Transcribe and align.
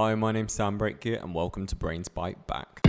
Hi, 0.00 0.14
my 0.14 0.30
name's 0.30 0.52
Sam 0.52 0.78
Brake 0.78 1.00
Guia, 1.00 1.20
and 1.20 1.34
welcome 1.34 1.66
to 1.66 1.74
Brains 1.74 2.08
Byte 2.08 2.46
Back. 2.46 2.86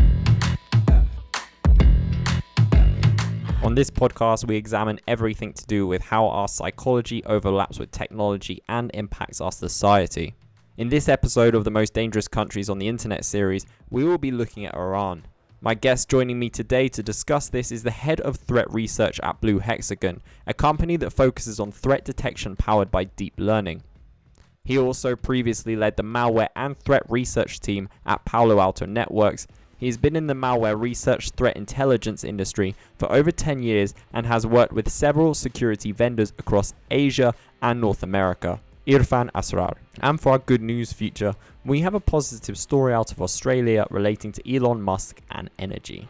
On 3.64 3.74
this 3.74 3.90
podcast, 3.90 4.48
we 4.48 4.56
examine 4.56 5.00
everything 5.08 5.54
to 5.54 5.66
do 5.66 5.88
with 5.88 6.04
how 6.04 6.28
our 6.28 6.48
psychology 6.48 7.24
overlaps 7.26 7.80
with 7.80 7.90
technology 7.90 8.62
and 8.70 8.92
impacts 8.94 9.42
our 9.42 9.52
society. 9.52 10.36
In 10.78 10.90
this 10.90 11.10
episode 11.10 11.56
of 11.56 11.64
the 11.64 11.72
Most 11.72 11.96
Dangerous 11.96 12.28
Countries 12.28 12.70
on 12.70 12.78
the 12.78 12.88
Internet 12.88 13.26
series, 13.26 13.66
we 13.90 14.04
will 14.04 14.20
be 14.20 14.30
looking 14.30 14.68
at 14.68 14.76
Iran. 14.76 15.26
My 15.62 15.74
guest 15.74 16.10
joining 16.10 16.38
me 16.38 16.52
today 16.52 16.90
to 16.90 17.02
discuss 17.02 17.50
this 17.50 17.72
is 17.72 17.82
the 17.82 17.90
head 17.90 18.22
of 18.22 18.36
threat 18.36 18.72
research 18.72 19.20
at 19.24 19.42
Blue 19.42 19.58
Hexagon, 19.58 20.22
a 20.46 20.54
company 20.54 20.96
that 20.98 21.10
focuses 21.10 21.60
on 21.60 21.72
threat 21.72 22.06
detection 22.06 22.56
powered 22.56 22.92
by 22.92 23.06
deep 23.06 23.34
learning. 23.40 23.82
He 24.64 24.78
also 24.78 25.16
previously 25.16 25.76
led 25.76 25.98
the 25.98 26.04
malware 26.04 26.50
and 26.56 26.78
threat 26.78 27.04
research 27.10 27.60
team 27.60 27.90
at 28.06 28.26
Palo 28.26 28.60
Alto 28.60 28.86
Networks. 28.86 29.48
He's 29.78 29.98
been 29.98 30.16
in 30.16 30.28
the 30.28 30.34
malware 30.34 30.80
research 30.80 31.32
threat 31.32 31.56
intelligence 31.56 32.24
industry 32.24 32.76
for 32.98 33.12
over 33.12 33.32
10 33.32 33.64
years 33.64 33.94
and 34.14 34.26
has 34.26 34.46
worked 34.46 34.74
with 34.74 34.90
several 34.90 35.34
security 35.34 35.92
vendors 35.92 36.34
across 36.38 36.74
Asia 36.92 37.34
and 37.62 37.80
North 37.80 38.04
America. 38.04 38.60
Irfan 38.86 39.30
Asrar. 39.32 39.76
And 40.02 40.20
for 40.20 40.34
our 40.34 40.40
good 40.40 40.62
news 40.62 40.92
feature, 40.92 41.36
we 41.64 41.82
have 41.82 41.94
a 41.94 42.00
positive 42.00 42.58
story 42.58 42.94
out 42.94 43.12
of 43.12 43.22
Australia 43.22 43.86
relating 43.90 44.32
to 44.34 44.56
Elon 44.56 44.82
Musk 44.82 45.22
and 45.30 45.50
energy. 45.60 46.08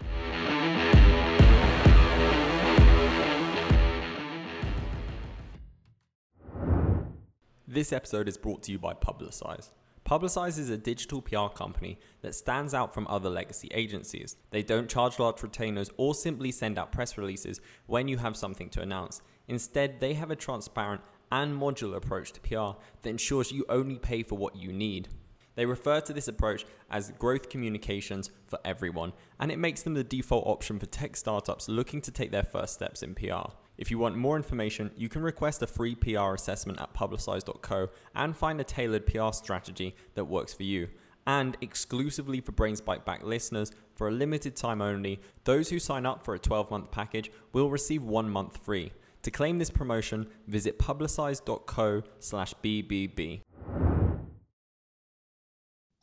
This 7.72 7.94
episode 7.94 8.28
is 8.28 8.36
brought 8.36 8.64
to 8.64 8.72
you 8.72 8.80
by 8.80 8.96
Publicize. 8.96 9.70
Publicize 10.04 10.58
is 10.58 10.72
a 10.72 10.78
digital 10.78 11.22
PR 11.22 11.50
company 11.56 12.00
that 12.24 12.34
stands 12.34 12.74
out 12.74 12.96
from 12.96 13.06
other 13.08 13.30
legacy 13.30 13.68
agencies. 13.72 14.38
They 14.50 14.64
don't 14.64 14.90
charge 14.90 15.20
large 15.20 15.44
retainers 15.44 15.92
or 15.96 16.16
simply 16.16 16.52
send 16.52 16.80
out 16.80 16.92
press 16.92 17.16
releases 17.16 17.62
when 17.86 18.08
you 18.08 18.18
have 18.18 18.36
something 18.36 18.72
to 18.72 18.82
announce. 18.82 19.22
Instead, 19.48 20.00
they 20.00 20.16
have 20.16 20.32
a 20.32 20.36
transparent 20.36 21.02
and 21.32 21.62
modular 21.62 21.98
approach 21.98 22.32
to 22.32 22.42
PR 22.42 22.82
that 23.04 23.10
ensures 23.12 23.52
you 23.52 23.68
only 23.70 24.00
pay 24.00 24.24
for 24.24 24.36
what 24.36 24.56
you 24.56 24.74
need. 24.74 25.10
They 25.54 25.68
refer 25.68 26.02
to 26.02 26.14
this 26.14 26.28
approach 26.28 26.66
as 26.90 27.12
growth 27.20 27.50
communications 27.50 28.32
for 28.48 28.58
everyone, 28.66 29.14
and 29.40 29.52
it 29.52 29.60
makes 29.60 29.84
them 29.84 29.94
the 29.94 30.04
default 30.04 30.48
option 30.48 30.80
for 30.80 30.88
tech 30.88 31.16
startups 31.16 31.70
looking 31.70 32.02
to 32.02 32.12
take 32.12 32.32
their 32.32 32.42
first 32.42 32.74
steps 32.74 33.04
in 33.04 33.14
PR. 33.14 33.52
If 33.80 33.90
you 33.90 33.98
want 33.98 34.18
more 34.18 34.36
information, 34.36 34.92
you 34.98 35.08
can 35.08 35.22
request 35.22 35.62
a 35.62 35.68
free 35.68 35.96
PR 35.96 36.34
assessment 36.34 36.82
at 36.82 36.94
publicize.co 36.94 37.88
and 38.14 38.36
find 38.36 38.60
a 38.60 38.66
tailored 38.66 39.06
PR 39.06 39.32
strategy 39.32 39.96
that 40.16 40.26
works 40.26 40.54
for 40.54 40.64
you. 40.64 40.90
And 41.26 41.56
exclusively 41.62 42.42
for 42.42 42.52
Brains 42.52 42.82
Byte 42.82 43.06
Back 43.06 43.24
listeners, 43.24 43.72
for 43.96 44.10
a 44.10 44.12
limited 44.12 44.58
time 44.58 44.82
only, 44.82 45.22
those 45.46 45.70
who 45.70 45.80
sign 45.80 46.06
up 46.06 46.26
for 46.26 46.36
a 46.36 46.40
12 46.40 46.70
month 46.70 46.92
package 46.92 47.32
will 47.54 47.70
receive 47.70 48.04
one 48.04 48.30
month 48.30 48.58
free. 48.58 48.92
To 49.22 49.32
claim 49.32 49.60
this 49.60 49.70
promotion, 49.70 50.28
visit 50.48 50.78
publicize.co 50.78 52.04
slash 52.20 52.54
BBB. 52.62 53.42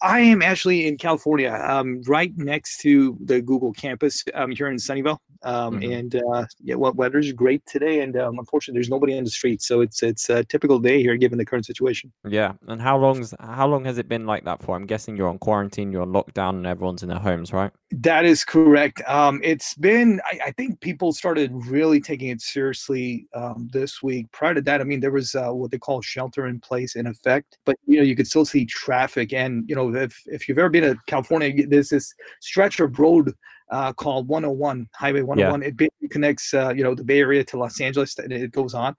I 0.07 0.21
am 0.21 0.41
actually 0.41 0.87
in 0.87 0.97
California, 0.99 1.53
um, 1.67 2.01
right 2.07 2.33
next 2.37 2.79
to 2.83 3.17
the 3.25 3.43
Google 3.43 3.73
campus 3.73 4.23
um, 4.35 4.53
here 4.53 4.69
in 4.69 4.77
Sunnyvale. 4.77 5.19
Um, 5.43 5.81
mm-hmm. 5.81 5.93
And 5.93 6.23
uh, 6.33 6.47
yeah, 6.63 6.77
well, 6.77 6.93
weather's 6.93 7.33
great 7.33 7.65
today, 7.67 8.01
and 8.01 8.17
um, 8.17 8.39
unfortunately, 8.39 8.79
there's 8.79 8.89
nobody 8.89 9.17
on 9.19 9.25
the 9.25 9.31
street, 9.31 9.63
so 9.63 9.81
it's 9.81 10.03
it's 10.03 10.31
a 10.31 10.45
typical 10.45 10.79
day 10.79 11.03
here 11.03 11.17
given 11.17 11.39
the 11.39 11.45
current 11.45 11.67
situation. 11.67 12.13
Yeah, 12.27 12.53
and 12.69 12.81
how 12.81 12.99
long's 12.99 13.35
how 13.41 13.67
long 13.67 13.85
has 13.85 13.99
it 13.99 14.09
been 14.09 14.27
like 14.27 14.45
that 14.45 14.63
for? 14.63 14.75
I'm 14.75 14.87
guessing 14.87 15.17
you're 15.17 15.29
on 15.29 15.39
quarantine, 15.39 15.93
you're 15.93 16.03
on 16.03 16.13
lockdown, 16.13 16.51
and 16.51 16.67
everyone's 16.67 17.03
in 17.03 17.11
their 17.11 17.19
homes, 17.19 17.53
right? 17.53 17.71
That 17.93 18.25
is 18.25 18.43
correct. 18.43 19.01
Um, 19.07 19.41
it's 19.45 19.75
been 19.75 20.21
I, 20.25 20.47
I, 20.47 20.51
think 20.53 20.81
people 20.81 21.13
started 21.13 21.53
really 21.55 22.01
taking 22.01 22.31
it 22.31 22.41
seriously 22.41 23.29
um, 23.33 23.69
this 23.73 24.03
week. 24.03 24.27
Prior 24.33 24.55
to 24.55 24.61
that, 24.63 24.81
I 24.81 24.85
mean, 24.85 24.99
there 24.99 25.13
was 25.13 25.37
uh, 25.37 25.51
what 25.51 25.71
they 25.71 25.79
call 25.79 26.03
shelter 26.03 26.49
in 26.49 26.59
place 26.59 26.97
in 26.97 27.07
effect, 27.07 27.59
but 27.65 27.77
you 27.87 27.99
know, 27.99 28.03
you 28.03 28.17
could 28.17 28.27
still 28.27 28.45
see 28.45 28.67
traffic, 28.67 29.33
and 29.33 29.65
you 29.69 29.77
know, 29.77 29.95
if 29.95 30.21
if 30.27 30.49
you've 30.49 30.59
ever 30.59 30.69
been 30.69 30.83
to 30.83 30.97
California, 31.07 31.65
there's 31.69 31.91
this 31.91 32.13
stretch 32.41 32.81
of 32.81 32.99
road 32.99 33.33
uh, 33.71 33.93
called 33.93 34.27
101 34.27 34.89
Highway 34.93 35.23
101. 35.23 35.63
Yeah. 35.63 35.69
It 35.69 35.77
basically 35.77 36.09
connects, 36.09 36.55
uh, 36.55 36.73
you 36.75 36.83
know, 36.83 36.95
the 36.95 37.05
Bay 37.05 37.21
Area 37.21 37.45
to 37.45 37.57
Los 37.57 37.81
Angeles, 37.81 38.19
and 38.19 38.33
it 38.33 38.51
goes 38.51 38.75
on 38.75 38.97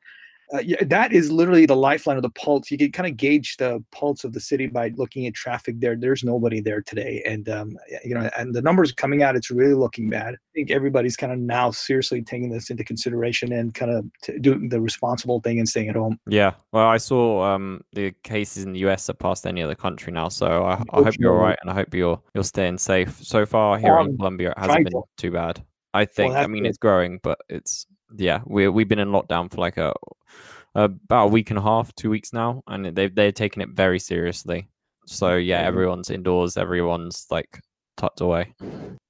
uh, 0.53 0.59
yeah, 0.59 0.81
that 0.85 1.11
is 1.11 1.29
literally 1.29 1.65
the 1.65 1.75
lifeline 1.75 2.15
of 2.15 2.23
the 2.23 2.29
pulse. 2.29 2.71
You 2.71 2.77
can 2.77 2.91
kind 2.91 3.09
of 3.09 3.17
gauge 3.17 3.57
the 3.57 3.83
pulse 3.91 4.23
of 4.23 4.31
the 4.31 4.39
city 4.39 4.67
by 4.67 4.93
looking 4.95 5.27
at 5.27 5.33
traffic 5.33 5.79
there. 5.79 5.95
There's 5.95 6.23
nobody 6.23 6.61
there 6.61 6.81
today, 6.81 7.21
and 7.25 7.49
um, 7.49 7.77
you 8.05 8.15
know, 8.15 8.29
and 8.37 8.55
the 8.55 8.61
numbers 8.61 8.93
coming 8.93 9.23
out, 9.23 9.35
it's 9.35 9.51
really 9.51 9.73
looking 9.73 10.09
bad. 10.09 10.35
I 10.35 10.51
think 10.53 10.71
everybody's 10.71 11.17
kind 11.17 11.33
of 11.33 11.39
now 11.39 11.71
seriously 11.71 12.21
taking 12.21 12.49
this 12.49 12.69
into 12.69 12.85
consideration 12.85 13.51
and 13.51 13.73
kind 13.73 13.91
of 13.91 14.05
t- 14.23 14.39
doing 14.39 14.69
the 14.69 14.79
responsible 14.79 15.41
thing 15.41 15.59
and 15.59 15.67
staying 15.67 15.89
at 15.89 15.95
home. 15.95 16.17
Yeah, 16.27 16.53
well, 16.71 16.87
I 16.87 16.97
saw 16.97 17.43
um, 17.43 17.81
the 17.91 18.11
cases 18.23 18.63
in 18.63 18.71
the 18.71 18.79
US 18.87 19.03
surpassed 19.03 19.45
any 19.45 19.61
other 19.61 19.75
country 19.75 20.13
now, 20.13 20.29
so 20.29 20.63
I, 20.63 20.81
I 20.93 21.03
hope 21.03 21.15
you're 21.19 21.35
all 21.35 21.41
right, 21.41 21.59
and 21.61 21.69
I 21.69 21.73
hope 21.73 21.93
you're 21.93 22.21
you're 22.33 22.43
staying 22.45 22.77
safe. 22.77 23.21
So 23.21 23.45
far 23.45 23.77
here 23.77 23.97
um, 23.97 24.09
in 24.09 24.17
Colombia, 24.17 24.51
it 24.51 24.59
hasn't 24.59 24.85
been 24.85 24.93
to. 24.93 25.03
too 25.17 25.31
bad. 25.31 25.61
I 25.93 26.05
think. 26.05 26.33
Well, 26.33 26.43
I 26.43 26.47
mean, 26.47 26.63
good. 26.63 26.69
it's 26.69 26.77
growing, 26.77 27.19
but 27.23 27.39
it's 27.49 27.85
yeah, 28.15 28.41
we 28.45 28.67
we've 28.67 28.87
been 28.87 28.99
in 28.99 29.09
lockdown 29.09 29.51
for 29.51 29.57
like 29.57 29.77
a 29.77 29.93
about 30.75 31.25
a 31.25 31.27
week 31.27 31.49
and 31.49 31.57
a 31.57 31.61
half, 31.61 31.93
two 31.95 32.09
weeks 32.09 32.33
now, 32.33 32.63
and 32.67 32.85
they've 32.85 33.13
they're 33.13 33.31
taking 33.31 33.61
it 33.61 33.69
very 33.69 33.99
seriously. 33.99 34.67
So 35.05 35.35
yeah, 35.35 35.61
everyone's 35.61 36.09
indoors, 36.09 36.57
everyone's 36.57 37.25
like 37.31 37.59
tucked 37.97 38.21
away. 38.21 38.53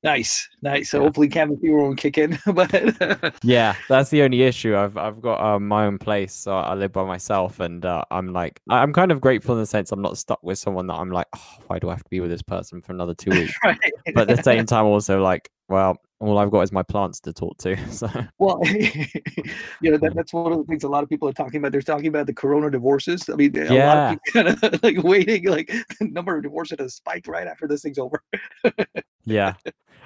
Nice, 0.03 0.47
nice. 0.61 0.89
So 0.89 0.97
yeah. 0.97 1.03
hopefully 1.03 1.27
cabin 1.27 1.57
fever 1.57 1.77
won't 1.77 1.97
kick 1.97 2.17
in. 2.17 2.39
but 2.53 3.35
yeah, 3.43 3.75
that's 3.89 4.09
the 4.09 4.23
only 4.23 4.43
issue. 4.43 4.75
I've 4.75 4.97
I've 4.97 5.21
got 5.21 5.41
uh, 5.41 5.59
my 5.59 5.85
own 5.85 5.97
place, 5.97 6.33
so 6.33 6.55
I 6.55 6.73
live 6.73 6.93
by 6.93 7.03
myself, 7.03 7.59
and 7.59 7.85
uh, 7.85 8.03
I'm 8.09 8.33
like 8.33 8.61
I'm 8.69 8.93
kind 8.93 9.11
of 9.11 9.21
grateful 9.21 9.55
in 9.55 9.61
the 9.61 9.67
sense 9.67 9.91
I'm 9.91 10.01
not 10.01 10.17
stuck 10.17 10.41
with 10.41 10.57
someone 10.57 10.87
that 10.87 10.95
I'm 10.95 11.11
like, 11.11 11.27
oh, 11.35 11.55
why 11.67 11.79
do 11.79 11.89
I 11.89 11.93
have 11.93 12.03
to 12.03 12.09
be 12.09 12.21
with 12.21 12.31
this 12.31 12.41
person 12.41 12.81
for 12.81 12.93
another 12.93 13.13
two 13.13 13.31
weeks? 13.31 13.53
right. 13.63 13.77
But 14.13 14.29
at 14.29 14.37
the 14.37 14.43
same 14.43 14.65
time, 14.65 14.85
also 14.85 15.21
like, 15.21 15.49
well, 15.67 15.97
all 16.19 16.37
I've 16.37 16.49
got 16.49 16.61
is 16.61 16.71
my 16.71 16.83
plants 16.83 17.19
to 17.21 17.33
talk 17.33 17.57
to. 17.59 17.77
So 17.91 18.09
well, 18.37 18.59
you 18.65 19.91
know 19.91 19.97
that, 19.97 20.13
that's 20.15 20.33
one 20.33 20.51
of 20.51 20.59
the 20.59 20.63
things 20.65 20.83
a 20.83 20.89
lot 20.89 21.03
of 21.03 21.09
people 21.09 21.27
are 21.27 21.33
talking 21.33 21.59
about. 21.59 21.71
They're 21.71 21.81
talking 21.81 22.07
about 22.07 22.27
the 22.27 22.33
Corona 22.33 22.69
divorces. 22.69 23.29
I 23.29 23.35
mean, 23.35 23.57
a 23.57 23.73
yeah. 23.73 23.87
lot 23.87 24.13
of 24.13 24.19
people 24.23 24.53
kind 24.61 24.73
of 24.73 24.83
like 24.83 25.03
waiting, 25.03 25.45
like 25.45 25.67
the 25.99 26.07
number 26.07 26.35
of 26.35 26.43
divorces 26.43 26.77
has 26.79 26.95
spiked 26.95 27.27
right 27.27 27.47
after 27.47 27.67
this 27.67 27.81
thing's 27.81 27.97
over. 27.97 28.21
yeah, 29.25 29.53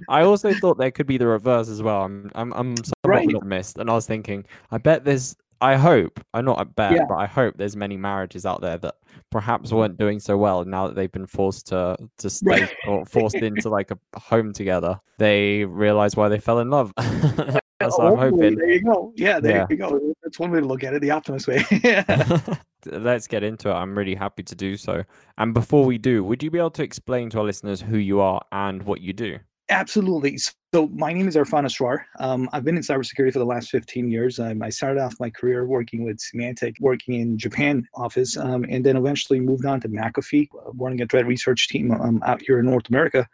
I 0.09 0.23
also 0.23 0.53
thought 0.53 0.77
there 0.77 0.91
could 0.91 1.07
be 1.07 1.17
the 1.17 1.27
reverse 1.27 1.69
as 1.69 1.81
well. 1.81 2.03
I'm 2.03 2.31
I'm 2.35 2.53
I'm 2.53 2.75
somewhat 2.77 2.93
right. 3.05 3.35
optimist, 3.35 3.77
and 3.77 3.89
I 3.89 3.93
was 3.93 4.05
thinking, 4.05 4.45
I 4.71 4.77
bet 4.77 5.03
there's 5.03 5.35
I 5.61 5.75
hope, 5.75 6.19
I'm 6.33 6.45
not 6.45 6.59
a 6.59 6.65
bet, 6.65 6.93
yeah. 6.93 7.05
but 7.07 7.15
I 7.15 7.27
hope 7.27 7.55
there's 7.57 7.75
many 7.75 7.95
marriages 7.95 8.45
out 8.45 8.61
there 8.61 8.77
that 8.79 8.95
perhaps 9.29 9.69
mm. 9.69 9.77
weren't 9.77 9.97
doing 9.97 10.19
so 10.19 10.35
well 10.35 10.65
now 10.65 10.87
that 10.87 10.95
they've 10.95 11.11
been 11.11 11.27
forced 11.27 11.67
to 11.67 11.97
to 12.17 12.29
stay 12.41 12.67
or 12.87 13.05
forced 13.05 13.35
into 13.35 13.69
like 13.69 13.91
a 13.91 14.19
home 14.19 14.53
together. 14.53 14.99
They 15.17 15.65
realize 15.65 16.15
why 16.15 16.29
they 16.29 16.39
fell 16.39 16.59
in 16.59 16.69
love. 16.69 16.93
That's 16.97 17.97
what 17.97 18.07
I'm 18.07 18.17
hoping. 18.17 18.55
There 18.55 18.69
you 18.69 18.81
go. 18.81 19.13
Yeah, 19.15 19.39
there 19.39 19.57
yeah. 19.57 19.67
you 19.69 19.75
go. 19.75 20.13
That's 20.23 20.37
one 20.37 20.51
way 20.51 20.59
to 20.59 20.65
look 20.65 20.83
at 20.83 20.93
it, 20.93 21.01
the 21.01 21.11
optimist 21.11 21.47
way. 21.47 21.63
Let's 22.85 23.27
get 23.27 23.43
into 23.43 23.69
it. 23.69 23.73
I'm 23.73 23.97
really 23.97 24.15
happy 24.15 24.43
to 24.43 24.55
do 24.55 24.77
so. 24.77 25.03
And 25.37 25.53
before 25.53 25.85
we 25.85 25.97
do, 25.97 26.23
would 26.23 26.43
you 26.43 26.51
be 26.51 26.59
able 26.59 26.71
to 26.71 26.83
explain 26.83 27.29
to 27.31 27.39
our 27.39 27.43
listeners 27.43 27.81
who 27.81 27.97
you 27.97 28.19
are 28.19 28.43
and 28.51 28.83
what 28.83 29.01
you 29.01 29.13
do? 29.13 29.39
Absolutely. 29.71 30.37
So 30.73 30.87
my 30.87 31.13
name 31.13 31.29
is 31.29 31.37
Irfan 31.37 31.65
Asrar. 31.65 32.03
Um, 32.19 32.49
I've 32.51 32.65
been 32.65 32.75
in 32.75 32.83
cybersecurity 32.83 33.31
for 33.31 33.39
the 33.39 33.45
last 33.45 33.69
15 33.69 34.11
years. 34.11 34.37
Um, 34.37 34.61
I 34.61 34.69
started 34.69 35.01
off 35.01 35.15
my 35.17 35.29
career 35.29 35.65
working 35.65 36.03
with 36.03 36.17
Symantec, 36.17 36.75
working 36.81 37.21
in 37.21 37.37
Japan 37.37 37.87
office, 37.95 38.35
um, 38.35 38.65
and 38.69 38.85
then 38.85 38.97
eventually 38.97 39.39
moved 39.39 39.65
on 39.65 39.79
to 39.79 39.87
McAfee, 39.87 40.49
uh, 40.53 40.71
running 40.73 41.01
a 41.01 41.05
threat 41.05 41.25
research 41.25 41.69
team 41.69 41.91
um, 41.93 42.21
out 42.25 42.41
here 42.41 42.59
in 42.59 42.65
North 42.65 42.89
America. 42.89 43.25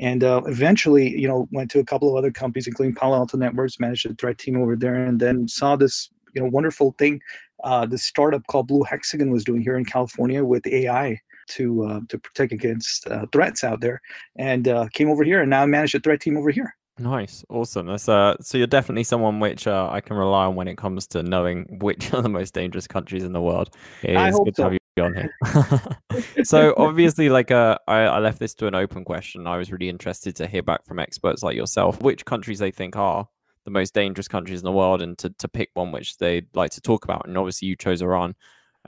And 0.00 0.24
uh, 0.24 0.42
eventually, 0.46 1.08
you 1.16 1.28
know, 1.28 1.48
went 1.52 1.70
to 1.70 1.78
a 1.78 1.84
couple 1.84 2.10
of 2.10 2.16
other 2.16 2.32
companies, 2.32 2.66
including 2.66 2.96
Palo 2.96 3.14
Alto 3.16 3.38
Networks, 3.38 3.78
managed 3.78 4.04
a 4.06 4.14
threat 4.14 4.38
team 4.38 4.60
over 4.60 4.74
there, 4.74 4.96
and 4.96 5.20
then 5.20 5.46
saw 5.46 5.76
this, 5.76 6.10
you 6.34 6.42
know, 6.42 6.48
wonderful 6.48 6.96
thing 6.98 7.20
uh, 7.64 7.86
this 7.86 8.04
startup 8.04 8.46
called 8.46 8.68
Blue 8.68 8.82
Hexagon 8.82 9.30
was 9.30 9.42
doing 9.42 9.62
here 9.62 9.76
in 9.76 9.84
California 9.84 10.44
with 10.44 10.66
AI 10.66 11.20
to 11.48 11.84
uh, 11.84 12.00
to 12.08 12.18
protect 12.18 12.52
against 12.52 13.06
uh, 13.08 13.26
threats 13.32 13.64
out 13.64 13.80
there, 13.80 14.00
and 14.36 14.68
uh, 14.68 14.86
came 14.92 15.10
over 15.10 15.24
here, 15.24 15.40
and 15.40 15.50
now 15.50 15.62
I 15.62 15.66
manage 15.66 15.94
a 15.94 16.00
threat 16.00 16.20
team 16.20 16.36
over 16.36 16.50
here. 16.50 16.74
Nice, 16.98 17.44
awesome. 17.48 17.86
That's 17.86 18.08
uh, 18.08 18.36
so 18.40 18.56
you're 18.56 18.68
definitely 18.68 19.02
someone 19.02 19.40
which 19.40 19.66
uh, 19.66 19.88
I 19.90 20.00
can 20.00 20.16
rely 20.16 20.44
on 20.44 20.54
when 20.54 20.68
it 20.68 20.78
comes 20.78 21.08
to 21.08 21.24
knowing 21.24 21.78
which 21.80 22.12
are 22.14 22.22
the 22.22 22.28
most 22.28 22.54
dangerous 22.54 22.86
countries 22.86 23.24
in 23.24 23.32
the 23.32 23.40
world. 23.40 23.74
It 24.02 24.16
is 24.16 24.38
good 24.38 24.54
so. 24.54 24.62
to 24.62 24.70
have 24.70 24.78
you 24.96 25.02
on 25.02 25.14
here. 25.14 26.44
so 26.44 26.72
obviously, 26.76 27.30
like 27.30 27.50
uh, 27.50 27.78
I, 27.88 28.02
I 28.02 28.18
left 28.20 28.38
this 28.38 28.54
to 28.54 28.68
an 28.68 28.76
open 28.76 29.04
question. 29.04 29.48
I 29.48 29.56
was 29.56 29.72
really 29.72 29.88
interested 29.88 30.36
to 30.36 30.46
hear 30.46 30.62
back 30.62 30.86
from 30.86 31.00
experts 31.00 31.42
like 31.42 31.56
yourself, 31.56 32.00
which 32.00 32.24
countries 32.24 32.60
they 32.60 32.70
think 32.70 32.96
are 32.96 33.28
the 33.64 33.72
most 33.72 33.92
dangerous 33.92 34.28
countries 34.28 34.60
in 34.60 34.64
the 34.64 34.72
world, 34.72 35.02
and 35.02 35.18
to 35.18 35.30
to 35.30 35.48
pick 35.48 35.70
one 35.74 35.90
which 35.90 36.18
they'd 36.18 36.46
like 36.54 36.70
to 36.72 36.80
talk 36.80 37.04
about. 37.04 37.26
And 37.26 37.36
obviously, 37.36 37.66
you 37.66 37.74
chose 37.74 38.02
Iran 38.02 38.36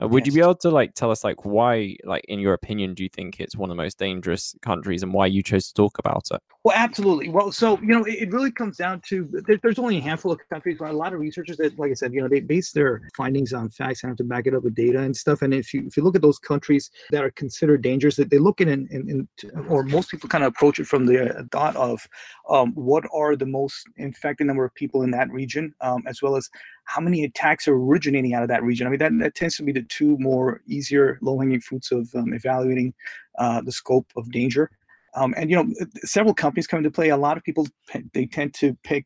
Uh, 0.01 0.07
would 0.07 0.25
yes. 0.25 0.33
you 0.33 0.39
be 0.39 0.43
able 0.43 0.55
to 0.55 0.69
like 0.69 0.93
tell 0.93 1.09
us 1.09 1.23
like 1.23 1.43
why, 1.43 1.95
like 2.03 2.23
in 2.27 2.39
your 2.39 2.53
opinion, 2.53 2.93
do 2.93 3.03
you 3.03 3.09
think 3.09 3.39
it's 3.39 3.55
one 3.55 3.69
of 3.69 3.75
the 3.75 3.81
most 3.81 3.97
dangerous 3.97 4.55
countries 4.61 5.01
and 5.01 5.13
why 5.13 5.25
you 5.25 5.41
chose 5.41 5.67
to 5.67 5.73
talk 5.73 5.97
about 5.97 6.27
it? 6.31 6.41
Well, 6.63 6.75
absolutely. 6.75 7.29
Well, 7.29 7.51
so 7.51 7.79
you 7.79 7.87
know, 7.87 8.03
it, 8.03 8.15
it 8.23 8.31
really 8.31 8.51
comes 8.51 8.77
down 8.77 9.01
to 9.07 9.27
there, 9.47 9.57
there's 9.63 9.79
only 9.79 9.97
a 9.97 10.01
handful 10.01 10.31
of 10.31 10.39
countries. 10.51 10.79
Where 10.79 10.89
a 10.89 10.93
lot 10.93 11.13
of 11.13 11.19
researchers 11.19 11.57
that, 11.57 11.79
like 11.79 11.91
I 11.91 11.95
said, 11.95 12.13
you 12.13 12.21
know, 12.21 12.27
they 12.27 12.41
base 12.41 12.71
their 12.71 13.01
findings 13.15 13.53
on 13.53 13.69
facts 13.69 14.03
and 14.03 14.11
have 14.11 14.17
to 14.17 14.23
back 14.23 14.45
it 14.45 14.53
up 14.53 14.63
with 14.63 14.75
data 14.75 14.99
and 14.99 15.15
stuff. 15.15 15.41
And 15.41 15.53
if 15.53 15.73
you 15.73 15.87
if 15.87 15.97
you 15.97 16.03
look 16.03 16.15
at 16.15 16.21
those 16.21 16.39
countries 16.39 16.91
that 17.11 17.23
are 17.23 17.31
considered 17.31 17.81
dangerous, 17.81 18.17
that 18.17 18.29
they 18.29 18.37
look 18.37 18.61
at 18.61 18.67
in, 18.67 18.87
in, 18.91 19.27
or 19.67 19.83
most 19.83 20.11
people 20.11 20.29
kind 20.29 20.43
of 20.43 20.49
approach 20.49 20.79
it 20.79 20.87
from 20.87 21.05
the 21.05 21.47
thought 21.51 21.75
of 21.75 22.07
um, 22.49 22.73
what 22.75 23.05
are 23.13 23.35
the 23.35 23.45
most 23.45 23.87
infected 23.97 24.45
number 24.45 24.65
of 24.65 24.73
people 24.75 25.01
in 25.01 25.11
that 25.11 25.31
region, 25.31 25.73
um, 25.81 26.03
as 26.05 26.21
well 26.21 26.35
as 26.35 26.49
how 26.87 27.01
many 27.01 27.23
attacks 27.23 27.67
are 27.67 27.75
originating 27.75 28.33
out 28.33 28.43
of 28.43 28.49
that 28.49 28.63
region. 28.63 28.87
I 28.87 28.89
mean, 28.89 28.99
that, 28.99 29.11
that 29.19 29.35
tends 29.35 29.57
to 29.57 29.63
be 29.63 29.73
the 29.73 29.83
two 29.83 30.17
more 30.19 30.61
easier 30.67 31.19
low-hanging 31.21 31.61
fruits 31.61 31.91
of 31.91 32.09
um, 32.15 32.33
evaluating 32.33 32.93
uh, 33.37 33.61
the 33.61 33.73
scope 33.73 34.07
of 34.15 34.31
danger. 34.31 34.71
Um, 35.13 35.33
and 35.35 35.49
you 35.49 35.55
know, 35.55 35.73
several 36.03 36.33
companies 36.33 36.67
come 36.67 36.77
into 36.77 36.91
play. 36.91 37.09
A 37.09 37.17
lot 37.17 37.37
of 37.37 37.43
people 37.43 37.67
they 38.13 38.25
tend 38.25 38.53
to 38.55 38.77
pick 38.83 39.05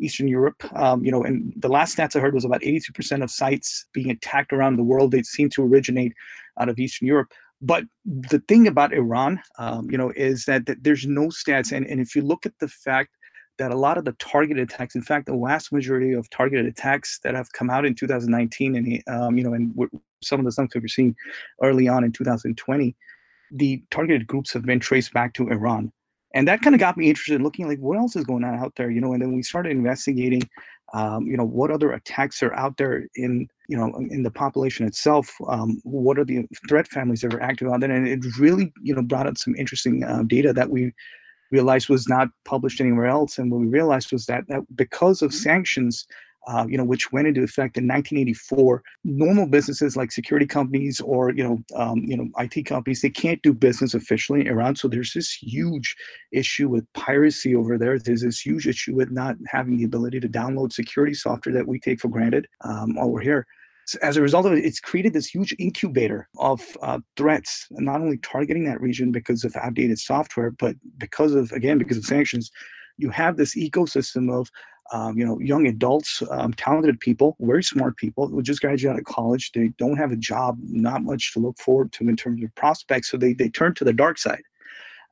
Eastern 0.00 0.26
Europe. 0.26 0.64
Um, 0.74 1.04
you 1.04 1.12
know, 1.12 1.22
and 1.22 1.52
the 1.56 1.68
last 1.68 1.96
stats 1.96 2.16
I 2.16 2.20
heard 2.20 2.34
was 2.34 2.44
about 2.44 2.62
82% 2.62 3.22
of 3.22 3.30
sites 3.30 3.86
being 3.92 4.10
attacked 4.10 4.52
around 4.52 4.76
the 4.76 4.82
world 4.82 5.10
they 5.10 5.22
seem 5.22 5.50
to 5.50 5.62
originate 5.62 6.14
out 6.58 6.68
of 6.68 6.78
Eastern 6.78 7.06
Europe. 7.06 7.32
But 7.62 7.84
the 8.04 8.42
thing 8.48 8.66
about 8.66 8.94
Iran, 8.94 9.40
um, 9.58 9.90
you 9.90 9.98
know, 9.98 10.12
is 10.16 10.46
that, 10.46 10.64
that 10.66 10.82
there's 10.82 11.06
no 11.06 11.26
stats, 11.26 11.72
and, 11.72 11.86
and 11.86 12.00
if 12.00 12.16
you 12.16 12.22
look 12.22 12.46
at 12.46 12.58
the 12.58 12.68
fact 12.68 13.10
that 13.60 13.70
a 13.70 13.76
lot 13.76 13.98
of 13.98 14.06
the 14.06 14.12
targeted 14.12 14.70
attacks, 14.70 14.94
in 14.94 15.02
fact, 15.02 15.26
the 15.26 15.36
vast 15.36 15.70
majority 15.70 16.14
of 16.14 16.28
targeted 16.30 16.64
attacks 16.64 17.20
that 17.22 17.34
have 17.34 17.52
come 17.52 17.68
out 17.68 17.84
in 17.84 17.94
2019 17.94 18.74
and, 18.74 19.02
um, 19.06 19.36
you 19.36 19.44
know, 19.44 19.52
and 19.52 19.74
some 20.22 20.40
of 20.40 20.46
the 20.46 20.52
stuff 20.52 20.70
that 20.72 20.82
we're 20.82 20.88
seeing 20.88 21.14
early 21.62 21.86
on 21.86 22.02
in 22.02 22.10
2020, 22.10 22.96
the 23.52 23.82
targeted 23.90 24.26
groups 24.26 24.50
have 24.54 24.64
been 24.64 24.80
traced 24.80 25.12
back 25.12 25.34
to 25.34 25.48
Iran. 25.50 25.92
And 26.34 26.48
that 26.48 26.62
kind 26.62 26.74
of 26.74 26.80
got 26.80 26.96
me 26.96 27.10
interested 27.10 27.34
in 27.34 27.42
looking 27.42 27.68
like 27.68 27.80
what 27.80 27.98
else 27.98 28.16
is 28.16 28.24
going 28.24 28.44
on 28.44 28.54
out 28.54 28.74
there, 28.76 28.90
you 28.90 29.00
know, 29.00 29.12
and 29.12 29.20
then 29.20 29.34
we 29.34 29.42
started 29.42 29.72
investigating, 29.72 30.42
um, 30.94 31.26
you 31.26 31.36
know, 31.36 31.44
what 31.44 31.70
other 31.70 31.92
attacks 31.92 32.42
are 32.42 32.54
out 32.54 32.78
there 32.78 33.08
in, 33.16 33.46
you 33.68 33.76
know, 33.76 33.92
in 34.10 34.22
the 34.22 34.30
population 34.30 34.86
itself. 34.86 35.34
Um, 35.48 35.80
what 35.84 36.18
are 36.18 36.24
the 36.24 36.46
threat 36.66 36.88
families 36.88 37.20
that 37.20 37.34
are 37.34 37.42
active 37.42 37.68
out 37.68 37.80
there? 37.80 37.90
And 37.90 38.08
it 38.08 38.20
really, 38.38 38.72
you 38.80 38.94
know, 38.94 39.02
brought 39.02 39.26
up 39.26 39.36
some 39.36 39.54
interesting 39.56 40.02
uh, 40.02 40.22
data 40.26 40.54
that 40.54 40.70
we 40.70 40.92
realized 41.50 41.88
was 41.88 42.08
not 42.08 42.28
published 42.44 42.80
anywhere 42.80 43.06
else. 43.06 43.38
And 43.38 43.50
what 43.50 43.60
we 43.60 43.66
realized 43.66 44.12
was 44.12 44.26
that, 44.26 44.46
that 44.48 44.62
because 44.76 45.22
of 45.22 45.34
sanctions, 45.34 46.06
uh, 46.46 46.66
you 46.68 46.78
know, 46.78 46.84
which 46.84 47.12
went 47.12 47.28
into 47.28 47.42
effect 47.42 47.76
in 47.76 47.84
1984, 47.84 48.82
normal 49.04 49.46
businesses 49.46 49.96
like 49.96 50.10
security 50.10 50.46
companies 50.46 51.00
or 51.00 51.32
you 51.32 51.44
know, 51.44 51.62
um, 51.76 51.98
you 52.04 52.16
know, 52.16 52.28
IT 52.38 52.64
companies, 52.64 53.02
they 53.02 53.10
can't 53.10 53.42
do 53.42 53.52
business 53.52 53.92
officially 53.92 54.40
in 54.40 54.48
Iran. 54.48 54.74
So 54.74 54.88
there's 54.88 55.12
this 55.12 55.32
huge 55.32 55.94
issue 56.32 56.68
with 56.68 56.90
piracy 56.94 57.54
over 57.54 57.76
there. 57.76 57.98
There's 57.98 58.22
this 58.22 58.40
huge 58.40 58.66
issue 58.66 58.94
with 58.94 59.10
not 59.10 59.36
having 59.46 59.76
the 59.76 59.84
ability 59.84 60.20
to 60.20 60.28
download 60.28 60.72
security 60.72 61.14
software 61.14 61.54
that 61.54 61.68
we 61.68 61.78
take 61.78 62.00
for 62.00 62.08
granted 62.08 62.48
um, 62.62 62.96
over 62.98 63.20
here 63.20 63.46
as 63.96 64.16
a 64.16 64.22
result 64.22 64.46
of 64.46 64.52
it, 64.52 64.64
it's 64.64 64.80
created 64.80 65.12
this 65.12 65.26
huge 65.26 65.54
incubator 65.58 66.28
of 66.38 66.76
uh, 66.82 66.98
threats, 67.16 67.66
not 67.70 68.00
only 68.00 68.18
targeting 68.18 68.64
that 68.64 68.80
region 68.80 69.12
because 69.12 69.44
of 69.44 69.54
outdated 69.56 69.98
software, 69.98 70.50
but 70.50 70.76
because 70.98 71.34
of, 71.34 71.52
again, 71.52 71.78
because 71.78 71.96
of 71.96 72.04
sanctions, 72.04 72.50
you 72.98 73.10
have 73.10 73.36
this 73.36 73.56
ecosystem 73.56 74.32
of 74.32 74.50
um, 74.92 75.16
you 75.16 75.24
know, 75.24 75.38
young 75.38 75.66
adults, 75.66 76.22
um, 76.30 76.52
talented 76.52 76.98
people, 76.98 77.36
very 77.40 77.62
smart 77.62 77.96
people 77.96 78.26
who 78.26 78.42
just 78.42 78.60
graduated 78.60 78.96
out 78.96 78.98
of 78.98 79.04
college. 79.04 79.52
They 79.52 79.68
don't 79.78 79.96
have 79.96 80.10
a 80.10 80.16
job, 80.16 80.58
not 80.62 81.04
much 81.04 81.32
to 81.34 81.38
look 81.38 81.58
forward 81.58 81.92
to 81.92 82.08
in 82.08 82.16
terms 82.16 82.42
of 82.42 82.54
prospects. 82.56 83.08
So 83.08 83.16
they, 83.16 83.32
they 83.32 83.48
turn 83.48 83.74
to 83.74 83.84
the 83.84 83.92
dark 83.92 84.18
side. 84.18 84.42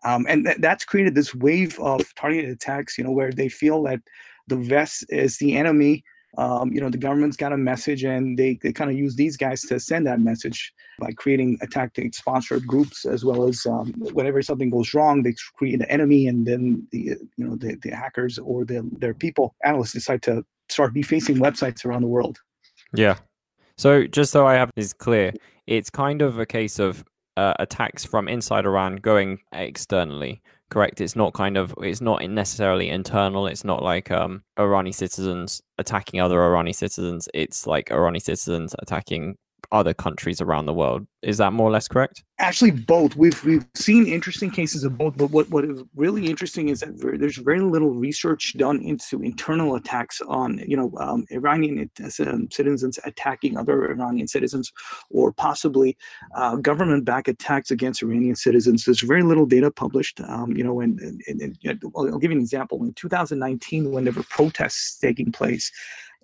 Um, 0.05 0.27
and 0.29 0.45
th- 0.45 0.59
that's 0.59 0.85
created 0.85 1.15
this 1.15 1.35
wave 1.35 1.79
of 1.81 2.13
targeted 2.15 2.51
attacks, 2.51 2.99
you 2.99 3.05
know, 3.05 3.13
where 3.13 3.33
they 3.33 3.49
feel 3.49 3.83
that 3.85 4.01
the 4.49 4.57
West 4.57 5.05
is 5.11 5.39
the 5.39 5.57
enemy 5.57 6.05
um, 6.37 6.73
you 6.73 6.81
know, 6.81 6.91
the 6.91 6.99
government's 6.99 7.37
got 7.37 7.53
a 7.53 7.57
message 7.57 8.05
and 8.05 8.39
they, 8.39 8.59
they 8.63 8.73
kind 8.73 8.91
of 8.91 8.97
use 8.97 9.17
these 9.17 9.37
guys 9.37 9.63
to 9.63 9.81
send 9.81 10.07
that 10.07 10.21
message 10.21 10.73
by 10.99 11.11
creating 11.13 11.59
attack 11.63 11.97
sponsored 12.13 12.67
groups 12.67 13.07
as 13.07 13.25
well 13.25 13.49
as 13.49 13.65
um, 13.67 13.93
whenever 14.13 14.43
something 14.43 14.71
goes 14.71 14.93
wrong, 14.93 15.23
they 15.23 15.35
create 15.57 15.75
an 15.75 15.87
enemy 15.87 16.27
and 16.27 16.47
then 16.47 16.87
the, 16.93 17.17
you 17.37 17.45
know, 17.45 17.57
the, 17.57 17.77
the 17.83 17.91
hackers 17.91 18.39
or 18.39 18.65
the, 18.65 18.89
their 18.99 19.15
people, 19.15 19.55
analysts 19.65 19.93
decide 19.93 20.23
to 20.23 20.45
start 20.69 20.93
defacing 20.93 21.37
websites 21.37 21.85
around 21.85 22.03
the 22.03 22.09
world. 22.09 22.39
Yeah. 22.93 23.17
So 23.77 24.07
just 24.07 24.33
so 24.33 24.47
I 24.47 24.55
have 24.55 24.71
this 24.77 24.93
clear, 24.93 25.33
it's 25.67 25.89
kind 25.89 26.21
of 26.21 26.39
a 26.39 26.47
case 26.47 26.79
of 26.79 27.05
uh, 27.37 27.55
attacks 27.59 28.05
from 28.05 28.29
inside 28.29 28.67
Iran 28.67 28.97
going 28.97 29.39
externally 29.53 30.43
correct. 30.71 31.01
It's 31.01 31.17
not 31.17 31.35
kind 31.35 31.57
of 31.57 31.75
it's 31.83 32.01
not 32.01 32.23
necessarily 32.29 32.89
internal. 32.89 33.47
It's 33.47 33.65
not 33.65 33.83
like 33.83 34.11
um 34.11 34.43
irani 34.59 34.95
citizens 34.95 35.61
attacking 35.79 36.21
other 36.21 36.39
irani 36.39 36.75
citizens. 36.75 37.29
It's 37.35 37.67
like 37.67 37.87
irani 37.87 38.21
citizens 38.21 38.75
attacking 38.79 39.37
other 39.71 39.93
countries 39.93 40.41
around 40.41 40.67
the 40.67 40.75
world. 40.75 41.07
Is 41.23 41.39
that 41.39 41.53
more 41.53 41.69
or 41.69 41.73
less 41.73 41.89
correct? 41.89 42.23
Actually, 42.39 42.71
both. 42.71 43.17
We've 43.17 43.45
we've 43.45 43.67
seen 43.75 44.07
interesting 44.07 44.51
cases 44.51 44.85
of 44.85 44.97
both, 44.97 45.17
but 45.17 45.31
what, 45.33 45.51
what 45.51 45.65
is 45.65 45.83
really 45.97 46.27
interesting 46.27 46.69
is 46.69 46.81
that 46.81 46.97
there's 47.19 47.37
very 47.39 47.61
little 47.61 47.91
research 47.91 48.57
done 48.57 48.81
into 48.81 49.21
internal 49.23 49.75
attacks 49.75 50.21
on 50.29 50.59
you 50.67 50.77
know 50.77 50.93
um, 50.99 51.27
Iranian 51.31 51.91
um, 52.21 52.49
citizens 52.53 52.99
attacking 53.05 53.57
other 53.57 53.91
Iranian 53.91 54.29
citizens, 54.29 54.73
or 55.11 55.33
possibly 55.33 55.97
uh, 56.37 56.55
government-backed 56.57 57.29
attacks 57.29 57.73
against 57.73 58.03
Iranian 58.03 58.37
citizens. 58.37 58.85
There's 58.85 59.01
very 59.01 59.25
little 59.25 59.47
data 59.47 59.73
published. 59.73 60.21
Um, 60.21 60.53
you 60.57 60.63
know, 60.63 60.81
and, 60.81 61.01
and, 61.01 61.21
and, 61.27 61.59
and 61.65 61.83
I'll 61.97 62.19
give 62.19 62.31
you 62.31 62.37
an 62.37 62.43
example. 62.43 62.81
In 62.85 62.93
2019, 62.95 63.91
when 63.91 64.05
there 64.05 64.13
were 64.13 64.23
protests 64.31 64.99
taking 64.99 65.33
place 65.33 65.73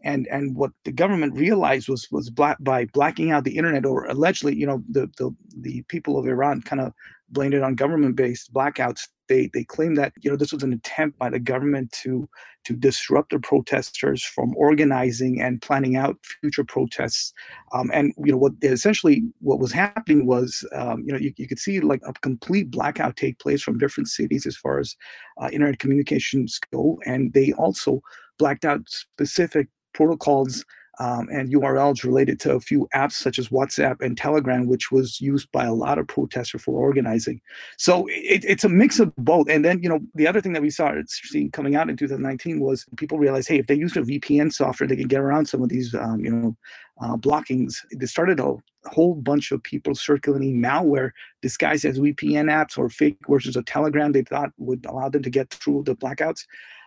and 0.05 0.29
and 0.29 0.55
what 0.55 0.71
the 0.85 0.93
government 0.93 1.35
realized 1.35 1.89
was 1.89 2.07
was 2.11 2.31
black 2.31 2.57
by 2.61 2.85
blacking 2.87 3.31
out 3.31 3.45
the 3.45 3.57
internet 3.57 3.85
or 3.85 4.07
allegedly 4.07 4.55
you 4.55 4.67
know 4.67 4.83
the 4.89 5.11
the, 5.19 5.35
the 5.61 5.83
people 5.89 6.19
of 6.19 6.27
iran 6.27 6.63
kind 6.63 6.81
of 6.81 6.93
blamed 7.31 7.55
it 7.55 7.63
on 7.63 7.75
government 7.75 8.17
based 8.17 8.53
blackouts. 8.55 9.09
They 9.29 9.51
they 9.55 9.65
claim 9.65 9.95
that 9.95 10.13
you 10.21 10.31
know 10.31 10.37
this 10.37 10.53
was 10.53 10.63
an 10.63 10.73
attempt 10.73 11.19
by 11.19 11.31
the 11.31 11.39
government 11.39 11.93
to 12.03 12.29
to 12.65 12.75
disrupt 12.75 13.31
the 13.31 13.39
protesters 13.39 14.23
from 14.23 14.55
organizing 14.57 15.41
and 15.41 15.63
planning 15.63 15.97
out 15.97 16.17
future 16.41 16.65
protests. 16.65 17.33
Um, 17.73 17.91
and 17.93 18.13
you 18.19 18.33
know 18.33 18.39
what 18.39 18.53
essentially 18.63 19.23
what 19.41 19.61
was 19.61 19.73
happening 19.73 20.27
was 20.27 20.67
um, 20.75 21.03
you 21.07 21.13
know 21.13 21.19
you, 21.19 21.33
you 21.37 21.49
could 21.49 21.59
see 21.59 21.81
like 21.81 22.03
a 22.07 22.13
complete 22.15 22.71
blackout 22.71 23.17
take 23.17 23.39
place 23.39 23.63
from 23.63 23.79
different 23.79 24.09
cities 24.09 24.47
as 24.47 24.57
far 24.57 24.79
as 24.79 24.95
uh, 25.41 25.49
internet 25.53 25.79
communications 25.79 26.61
go. 26.73 26.99
And 27.07 27.33
they 27.33 27.53
also 27.53 28.03
blacked 28.39 28.65
out 28.65 28.83
specific 28.89 29.69
protocols 29.95 30.65
um, 30.99 31.29
and 31.31 31.53
URLs 31.53 32.05
related 32.05 32.39
to 32.41 32.55
a 32.55 32.61
few 32.61 32.89
apps 32.95 33.13
such 33.13 33.39
as 33.39 33.49
WhatsApp 33.49 34.01
and 34.01 34.17
Telegram, 34.17 34.67
which 34.67 34.93
was 34.93 35.21
used 35.21 35.51
by 35.53 35.65
a 35.65 35.75
lot 35.75 35.99
of 35.99 36.07
protesters 36.07 36.63
for 36.63 36.79
organizing. 36.79 37.41
So 37.79 38.07
it, 38.09 38.45
it's 38.45 38.65
a 38.65 38.69
mix 38.69 39.01
of 39.01 39.15
both. 39.17 39.49
And 39.49 39.65
then, 39.65 39.83
you 39.83 39.89
know, 39.89 40.01
the 40.15 40.29
other 40.29 40.41
thing 40.41 40.53
that 40.53 40.63
we 40.63 40.71
started 40.71 41.09
seeing 41.11 41.51
coming 41.51 41.75
out 41.75 41.91
in 41.91 41.97
2019 41.97 42.61
was 42.61 42.85
people 42.97 43.19
realized, 43.19 43.49
hey, 43.49 43.59
if 43.59 43.67
they 43.67 43.75
use 43.75 43.97
a 43.97 44.03
VPN 44.03 44.53
software, 44.53 44.87
they 44.87 44.97
can 44.97 45.09
get 45.09 45.21
around 45.21 45.47
some 45.47 45.63
of 45.63 45.69
these, 45.69 45.95
um, 45.95 46.25
you 46.25 46.31
know, 46.31 46.57
uh, 47.01 47.17
blockings. 47.17 47.85
They 47.93 48.07
started 48.07 48.39
a 48.39 48.55
whole 48.87 49.15
bunch 49.15 49.51
of 49.51 49.63
people 49.63 49.95
circulating 49.95 50.61
malware 50.63 51.11
disguised 51.43 51.85
as 51.85 51.99
VPN 51.99 52.51
apps 52.51 52.79
or 52.79 52.89
fake 52.89 53.17
versions 53.29 53.57
of 53.57 53.65
Telegram 53.65 54.13
they 54.13 54.23
thought 54.23 54.51
would 54.59 54.85
allow 54.87 55.09
them 55.09 55.23
to 55.23 55.31
get 55.31 55.51
through 55.51 55.83
the 55.85 55.97
blackouts 55.97 56.45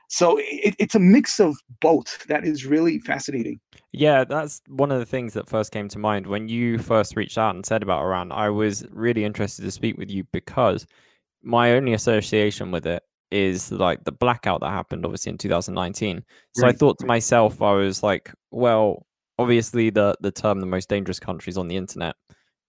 so 0.07 0.37
it, 0.39 0.75
it's 0.79 0.95
a 0.95 0.99
mix 0.99 1.39
of 1.39 1.55
both 1.81 2.25
that 2.27 2.45
is 2.45 2.65
really 2.65 2.99
fascinating. 2.99 3.59
Yeah 3.91 4.23
that's 4.23 4.61
one 4.67 4.91
of 4.91 4.99
the 4.99 5.05
things 5.05 5.33
that 5.33 5.49
first 5.49 5.71
came 5.71 5.87
to 5.89 5.99
mind 5.99 6.27
when 6.27 6.47
you 6.47 6.77
first 6.77 7.15
reached 7.15 7.37
out 7.37 7.55
and 7.55 7.65
said 7.65 7.83
about 7.83 8.01
iran. 8.01 8.31
I 8.31 8.49
was 8.49 8.85
really 8.91 9.25
interested 9.25 9.63
to 9.63 9.71
speak 9.71 9.97
with 9.97 10.09
you 10.09 10.23
because 10.31 10.85
my 11.43 11.73
only 11.73 11.93
association 11.93 12.71
with 12.71 12.85
it 12.85 13.03
is 13.31 13.71
like 13.71 14.03
the 14.05 14.11
blackout 14.11 14.61
that 14.61 14.69
happened 14.69 15.03
obviously 15.03 15.29
in 15.29 15.37
2019 15.37 16.23
so 16.55 16.63
right. 16.63 16.73
i 16.73 16.77
thought 16.77 16.97
to 16.97 17.05
myself 17.05 17.61
i 17.61 17.73
was 17.73 18.01
like 18.01 18.31
well 18.51 19.05
obviously 19.39 19.89
the 19.89 20.15
the 20.21 20.31
term 20.31 20.59
the 20.59 20.65
most 20.65 20.89
dangerous 20.89 21.19
countries 21.19 21.57
on 21.57 21.67
the 21.67 21.75
internet. 21.75 22.15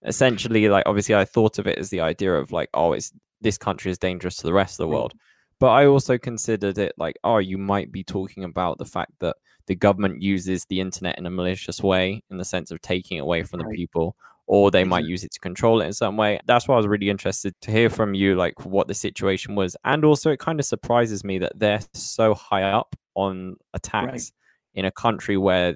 Essentially 0.05 0.69
like 0.69 0.83
obviously 0.85 1.13
i 1.13 1.25
thought 1.25 1.59
of 1.59 1.67
it 1.67 1.77
as 1.77 1.89
the 1.89 1.99
idea 1.99 2.33
of 2.33 2.51
like 2.51 2.69
oh 2.73 2.93
it's 2.93 3.11
this 3.41 3.57
country 3.57 3.91
is 3.91 3.97
dangerous 3.97 4.37
to 4.37 4.43
the 4.43 4.53
rest 4.53 4.73
of 4.73 4.77
the 4.77 4.87
hmm. 4.87 4.93
world 4.93 5.13
but 5.59 5.69
I 5.69 5.85
also 5.85 6.17
considered 6.17 6.77
it 6.77 6.93
like, 6.97 7.17
oh, 7.23 7.37
you 7.37 7.57
might 7.57 7.91
be 7.91 8.03
talking 8.03 8.43
about 8.43 8.77
the 8.77 8.85
fact 8.85 9.11
that 9.19 9.35
the 9.67 9.75
government 9.75 10.21
uses 10.21 10.65
the 10.65 10.79
internet 10.79 11.17
in 11.19 11.25
a 11.25 11.29
malicious 11.29 11.83
way, 11.83 12.23
in 12.31 12.37
the 12.37 12.45
sense 12.45 12.71
of 12.71 12.81
taking 12.81 13.17
it 13.17 13.21
away 13.21 13.43
from 13.43 13.61
right. 13.61 13.69
the 13.69 13.75
people, 13.75 14.15
or 14.47 14.71
they 14.71 14.83
might 14.83 15.03
mm-hmm. 15.03 15.11
use 15.11 15.23
it 15.23 15.31
to 15.33 15.39
control 15.39 15.81
it 15.81 15.85
in 15.85 15.93
some 15.93 16.17
way. 16.17 16.39
That's 16.45 16.67
why 16.67 16.73
I 16.73 16.77
was 16.77 16.87
really 16.87 17.09
interested 17.09 17.53
to 17.61 17.71
hear 17.71 17.89
from 17.89 18.15
you, 18.15 18.35
like 18.35 18.65
what 18.65 18.87
the 18.87 18.95
situation 18.95 19.53
was. 19.53 19.77
And 19.85 20.03
also, 20.03 20.31
it 20.31 20.39
kind 20.39 20.59
of 20.59 20.65
surprises 20.65 21.23
me 21.23 21.37
that 21.39 21.59
they're 21.59 21.81
so 21.93 22.33
high 22.33 22.63
up 22.63 22.95
on 23.15 23.57
attacks 23.73 24.11
right. 24.11 24.31
in 24.73 24.85
a 24.85 24.91
country 24.91 25.37
where 25.37 25.75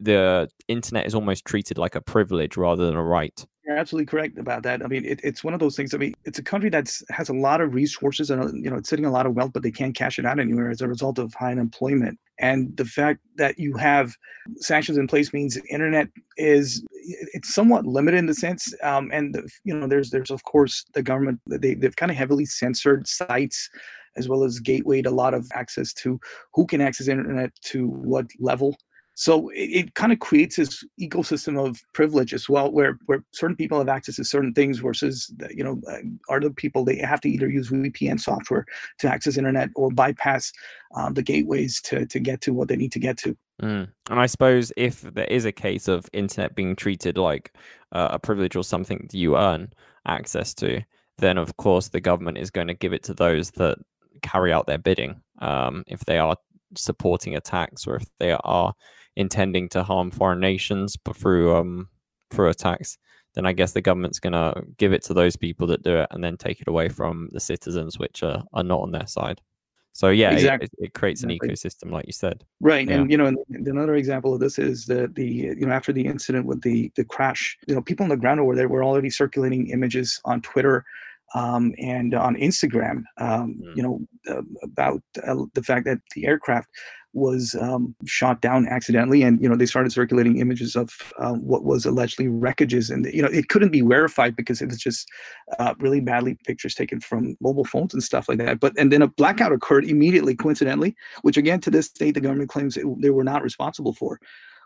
the 0.00 0.48
internet 0.68 1.06
is 1.06 1.14
almost 1.14 1.44
treated 1.44 1.76
like 1.76 1.96
a 1.96 2.00
privilege 2.00 2.56
rather 2.56 2.86
than 2.86 2.96
a 2.96 3.02
right. 3.02 3.44
You're 3.68 3.76
absolutely 3.76 4.06
correct 4.06 4.38
about 4.38 4.62
that. 4.62 4.82
I 4.82 4.86
mean, 4.86 5.04
it, 5.04 5.20
it's 5.22 5.44
one 5.44 5.52
of 5.52 5.60
those 5.60 5.76
things. 5.76 5.92
I 5.92 5.98
mean, 5.98 6.14
it's 6.24 6.38
a 6.38 6.42
country 6.42 6.70
that 6.70 6.90
has 7.10 7.28
a 7.28 7.34
lot 7.34 7.60
of 7.60 7.74
resources 7.74 8.30
and 8.30 8.42
uh, 8.42 8.50
you 8.54 8.70
know 8.70 8.76
it's 8.76 8.88
sitting 8.88 9.04
a 9.04 9.10
lot 9.10 9.26
of 9.26 9.34
wealth, 9.34 9.52
but 9.52 9.62
they 9.62 9.70
can't 9.70 9.94
cash 9.94 10.18
it 10.18 10.24
out 10.24 10.40
anywhere 10.40 10.70
as 10.70 10.80
a 10.80 10.88
result 10.88 11.18
of 11.18 11.34
high 11.34 11.52
unemployment. 11.52 12.18
And 12.38 12.74
the 12.78 12.86
fact 12.86 13.20
that 13.36 13.58
you 13.58 13.76
have 13.76 14.14
sanctions 14.56 14.96
in 14.96 15.06
place 15.06 15.34
means 15.34 15.58
internet 15.68 16.08
is 16.38 16.82
it's 17.34 17.54
somewhat 17.54 17.84
limited 17.84 18.16
in 18.16 18.26
the 18.26 18.34
sense. 18.34 18.72
Um, 18.82 19.10
and 19.12 19.34
the, 19.34 19.46
you 19.64 19.74
know, 19.74 19.86
there's 19.86 20.08
there's 20.08 20.30
of 20.30 20.44
course 20.44 20.86
the 20.94 21.02
government 21.02 21.38
they 21.46 21.74
they've 21.74 21.94
kind 21.94 22.10
of 22.10 22.16
heavily 22.16 22.46
censored 22.46 23.06
sites 23.06 23.68
as 24.16 24.28
well 24.28 24.44
as 24.44 24.60
gatewayed 24.60 25.06
a 25.06 25.10
lot 25.10 25.34
of 25.34 25.46
access 25.52 25.92
to 25.92 26.18
who 26.54 26.66
can 26.66 26.80
access 26.80 27.06
internet 27.06 27.52
to 27.64 27.86
what 27.86 28.26
level 28.40 28.78
so 29.20 29.48
it, 29.48 29.70
it 29.70 29.94
kind 29.94 30.12
of 30.12 30.20
creates 30.20 30.54
this 30.54 30.84
ecosystem 31.00 31.58
of 31.58 31.82
privilege 31.92 32.32
as 32.32 32.48
well, 32.48 32.70
where 32.70 33.00
where 33.06 33.24
certain 33.32 33.56
people 33.56 33.76
have 33.76 33.88
access 33.88 34.14
to 34.14 34.24
certain 34.24 34.54
things 34.54 34.78
versus 34.78 35.34
you 35.50 35.64
know 35.64 35.80
uh, 35.90 36.32
other 36.32 36.50
people 36.50 36.84
they 36.84 36.98
have 36.98 37.20
to 37.22 37.28
either 37.28 37.48
use 37.48 37.68
VPN 37.68 38.20
software 38.20 38.64
to 39.00 39.08
access 39.12 39.36
internet 39.36 39.70
or 39.74 39.90
bypass 39.90 40.52
um, 40.94 41.14
the 41.14 41.22
gateways 41.22 41.80
to 41.82 42.06
to 42.06 42.20
get 42.20 42.40
to 42.42 42.52
what 42.52 42.68
they 42.68 42.76
need 42.76 42.92
to 42.92 43.00
get 43.00 43.16
to. 43.18 43.36
Mm. 43.60 43.88
And 44.08 44.20
I 44.20 44.26
suppose 44.26 44.72
if 44.76 45.00
there 45.00 45.24
is 45.24 45.44
a 45.44 45.50
case 45.50 45.88
of 45.88 46.08
internet 46.12 46.54
being 46.54 46.76
treated 46.76 47.18
like 47.18 47.52
uh, 47.90 48.10
a 48.12 48.20
privilege 48.20 48.54
or 48.54 48.62
something 48.62 49.08
you 49.12 49.36
earn 49.36 49.72
access 50.06 50.54
to, 50.54 50.80
then 51.18 51.38
of 51.38 51.56
course 51.56 51.88
the 51.88 52.00
government 52.00 52.38
is 52.38 52.52
going 52.52 52.68
to 52.68 52.74
give 52.74 52.92
it 52.92 53.02
to 53.02 53.14
those 53.14 53.50
that 53.52 53.78
carry 54.22 54.52
out 54.52 54.68
their 54.68 54.78
bidding. 54.78 55.20
Um, 55.40 55.82
if 55.88 56.04
they 56.04 56.18
are 56.18 56.36
supporting 56.76 57.34
attacks 57.34 57.84
or 57.84 57.96
if 57.96 58.04
they 58.20 58.30
are 58.44 58.74
intending 59.18 59.68
to 59.68 59.82
harm 59.82 60.10
foreign 60.12 60.38
nations 60.38 60.96
but 60.96 61.16
through 61.16 61.54
um 61.54 61.88
through 62.30 62.48
attacks 62.48 62.96
then 63.34 63.44
i 63.44 63.52
guess 63.52 63.72
the 63.72 63.80
government's 63.80 64.20
going 64.20 64.32
to 64.32 64.62
give 64.78 64.92
it 64.92 65.02
to 65.02 65.12
those 65.12 65.34
people 65.34 65.66
that 65.66 65.82
do 65.82 65.96
it 65.96 66.06
and 66.12 66.22
then 66.22 66.36
take 66.36 66.60
it 66.60 66.68
away 66.68 66.88
from 66.88 67.28
the 67.32 67.40
citizens 67.40 67.98
which 67.98 68.22
are, 68.22 68.44
are 68.52 68.62
not 68.62 68.80
on 68.80 68.92
their 68.92 69.06
side 69.08 69.40
so 69.92 70.08
yeah 70.08 70.30
exactly. 70.30 70.68
it, 70.78 70.86
it, 70.86 70.94
creates 70.94 71.24
an 71.24 71.30
exactly. 71.32 71.48
ecosystem 71.48 71.90
like 71.90 72.06
you 72.06 72.12
said 72.12 72.44
right 72.60 72.86
yeah. 72.86 72.94
and 72.94 73.10
you 73.10 73.16
know 73.16 73.26
and 73.26 73.66
another 73.66 73.96
example 73.96 74.32
of 74.32 74.38
this 74.38 74.56
is 74.56 74.86
the 74.86 75.10
the 75.16 75.26
you 75.26 75.66
know 75.66 75.72
after 75.72 75.92
the 75.92 76.06
incident 76.06 76.46
with 76.46 76.62
the 76.62 76.92
the 76.94 77.04
crash 77.04 77.58
you 77.66 77.74
know 77.74 77.82
people 77.82 78.04
on 78.04 78.10
the 78.10 78.16
ground 78.16 78.38
over 78.38 78.54
there 78.54 78.68
were 78.68 78.84
already 78.84 79.10
circulating 79.10 79.68
images 79.70 80.20
on 80.24 80.40
twitter 80.40 80.84
um, 81.34 81.74
and 81.78 82.14
on 82.14 82.36
Instagram, 82.36 83.02
um, 83.18 83.60
mm. 83.62 83.76
you 83.76 83.82
know, 83.82 84.00
uh, 84.28 84.42
about 84.62 85.02
uh, 85.26 85.44
the 85.54 85.62
fact 85.62 85.84
that 85.84 85.98
the 86.14 86.26
aircraft 86.26 86.68
was 87.14 87.54
um, 87.60 87.94
shot 88.06 88.40
down 88.40 88.66
accidentally, 88.68 89.22
and 89.22 89.40
you 89.42 89.48
know 89.48 89.56
they 89.56 89.66
started 89.66 89.92
circulating 89.92 90.38
images 90.38 90.76
of 90.76 90.90
uh, 91.18 91.34
what 91.34 91.64
was 91.64 91.86
allegedly 91.86 92.26
wreckages, 92.26 92.90
and 92.90 93.06
you 93.12 93.22
know 93.22 93.28
it 93.28 93.48
couldn't 93.48 93.70
be 93.70 93.80
verified 93.80 94.36
because 94.36 94.60
it 94.60 94.68
was 94.68 94.78
just 94.78 95.08
uh, 95.58 95.74
really 95.78 96.00
badly 96.00 96.36
pictures 96.46 96.74
taken 96.74 97.00
from 97.00 97.36
mobile 97.40 97.64
phones 97.64 97.94
and 97.94 98.02
stuff 98.02 98.28
like 98.28 98.38
that. 98.38 98.60
But 98.60 98.74
and 98.78 98.92
then 98.92 99.02
a 99.02 99.08
blackout 99.08 99.52
occurred 99.52 99.84
immediately, 99.84 100.34
coincidentally, 100.34 100.94
which 101.22 101.36
again 101.36 101.60
to 101.60 101.70
this 101.70 101.88
day 101.88 102.10
the 102.10 102.20
government 102.20 102.50
claims 102.50 102.76
it, 102.76 102.84
they 103.00 103.10
were 103.10 103.24
not 103.24 103.42
responsible 103.42 103.94
for 103.94 104.20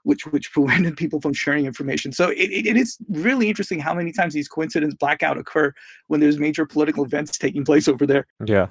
which 0.04 0.26
which 0.26 0.52
prevented 0.52 0.96
people 0.96 1.20
from 1.20 1.32
sharing 1.32 1.66
information. 1.66 2.12
So 2.12 2.30
it, 2.30 2.50
it, 2.50 2.66
it 2.66 2.76
is 2.76 2.99
really 3.08 3.49
interesting 3.49 3.80
how 3.80 3.94
many 3.94 4.12
times 4.12 4.34
these 4.34 4.49
coincidence 4.49 4.94
blackout 4.94 5.38
occur 5.38 5.72
when 6.08 6.20
there's 6.20 6.38
major 6.38 6.66
political 6.66 7.04
events 7.04 7.38
taking 7.38 7.64
place 7.64 7.88
over 7.88 8.06
there. 8.06 8.26
Yeah. 8.44 8.68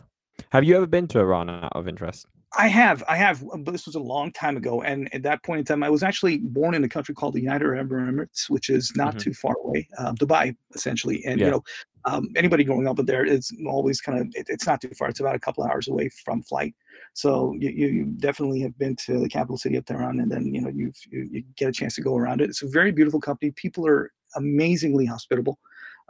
Have 0.51 0.63
you 0.63 0.75
ever 0.75 0.87
been 0.87 1.07
to 1.09 1.19
Iran 1.19 1.49
out 1.49 1.71
of 1.75 1.87
interest? 1.87 2.25
I 2.57 2.67
have, 2.67 3.01
I 3.07 3.15
have, 3.15 3.43
but 3.59 3.71
this 3.71 3.85
was 3.85 3.95
a 3.95 3.99
long 3.99 4.31
time 4.33 4.57
ago. 4.57 4.81
And 4.81 5.13
at 5.15 5.23
that 5.23 5.41
point 5.43 5.59
in 5.59 5.65
time, 5.65 5.83
I 5.83 5.89
was 5.89 6.03
actually 6.03 6.39
born 6.39 6.73
in 6.73 6.83
a 6.83 6.89
country 6.89 7.15
called 7.15 7.33
the 7.33 7.39
United 7.39 7.65
Arab 7.65 7.89
Emirates, 7.91 8.49
which 8.49 8.69
is 8.69 8.91
not 8.95 9.11
mm-hmm. 9.11 9.19
too 9.19 9.33
far 9.33 9.55
away, 9.63 9.87
uh, 9.97 10.11
Dubai, 10.13 10.55
essentially. 10.75 11.23
And 11.25 11.39
yeah. 11.39 11.45
you 11.45 11.51
know, 11.51 11.63
um, 12.05 12.27
anybody 12.35 12.63
growing 12.63 12.87
up 12.87 12.97
there 12.97 13.23
is 13.23 13.51
always 13.67 14.01
kind 14.01 14.19
of 14.19 14.27
it, 14.33 14.47
it's 14.49 14.65
not 14.65 14.81
too 14.81 14.89
far. 14.97 15.07
It's 15.07 15.19
about 15.19 15.35
a 15.35 15.39
couple 15.39 15.63
hours 15.63 15.87
away 15.87 16.09
from 16.25 16.41
flight. 16.43 16.75
So 17.13 17.53
you, 17.57 17.69
you 17.69 18.05
definitely 18.17 18.59
have 18.61 18.77
been 18.77 18.95
to 19.07 19.19
the 19.19 19.29
capital 19.29 19.57
city 19.57 19.75
of 19.77 19.85
Tehran, 19.85 20.19
and 20.19 20.31
then 20.31 20.53
you 20.53 20.61
know 20.61 20.69
you've, 20.69 20.97
you 21.09 21.27
you 21.31 21.43
get 21.55 21.69
a 21.69 21.71
chance 21.71 21.95
to 21.95 22.01
go 22.01 22.17
around 22.17 22.41
it. 22.41 22.49
It's 22.49 22.63
a 22.63 22.67
very 22.67 22.91
beautiful 22.91 23.21
company. 23.21 23.51
People 23.51 23.87
are 23.87 24.11
amazingly 24.35 25.05
hospitable, 25.05 25.59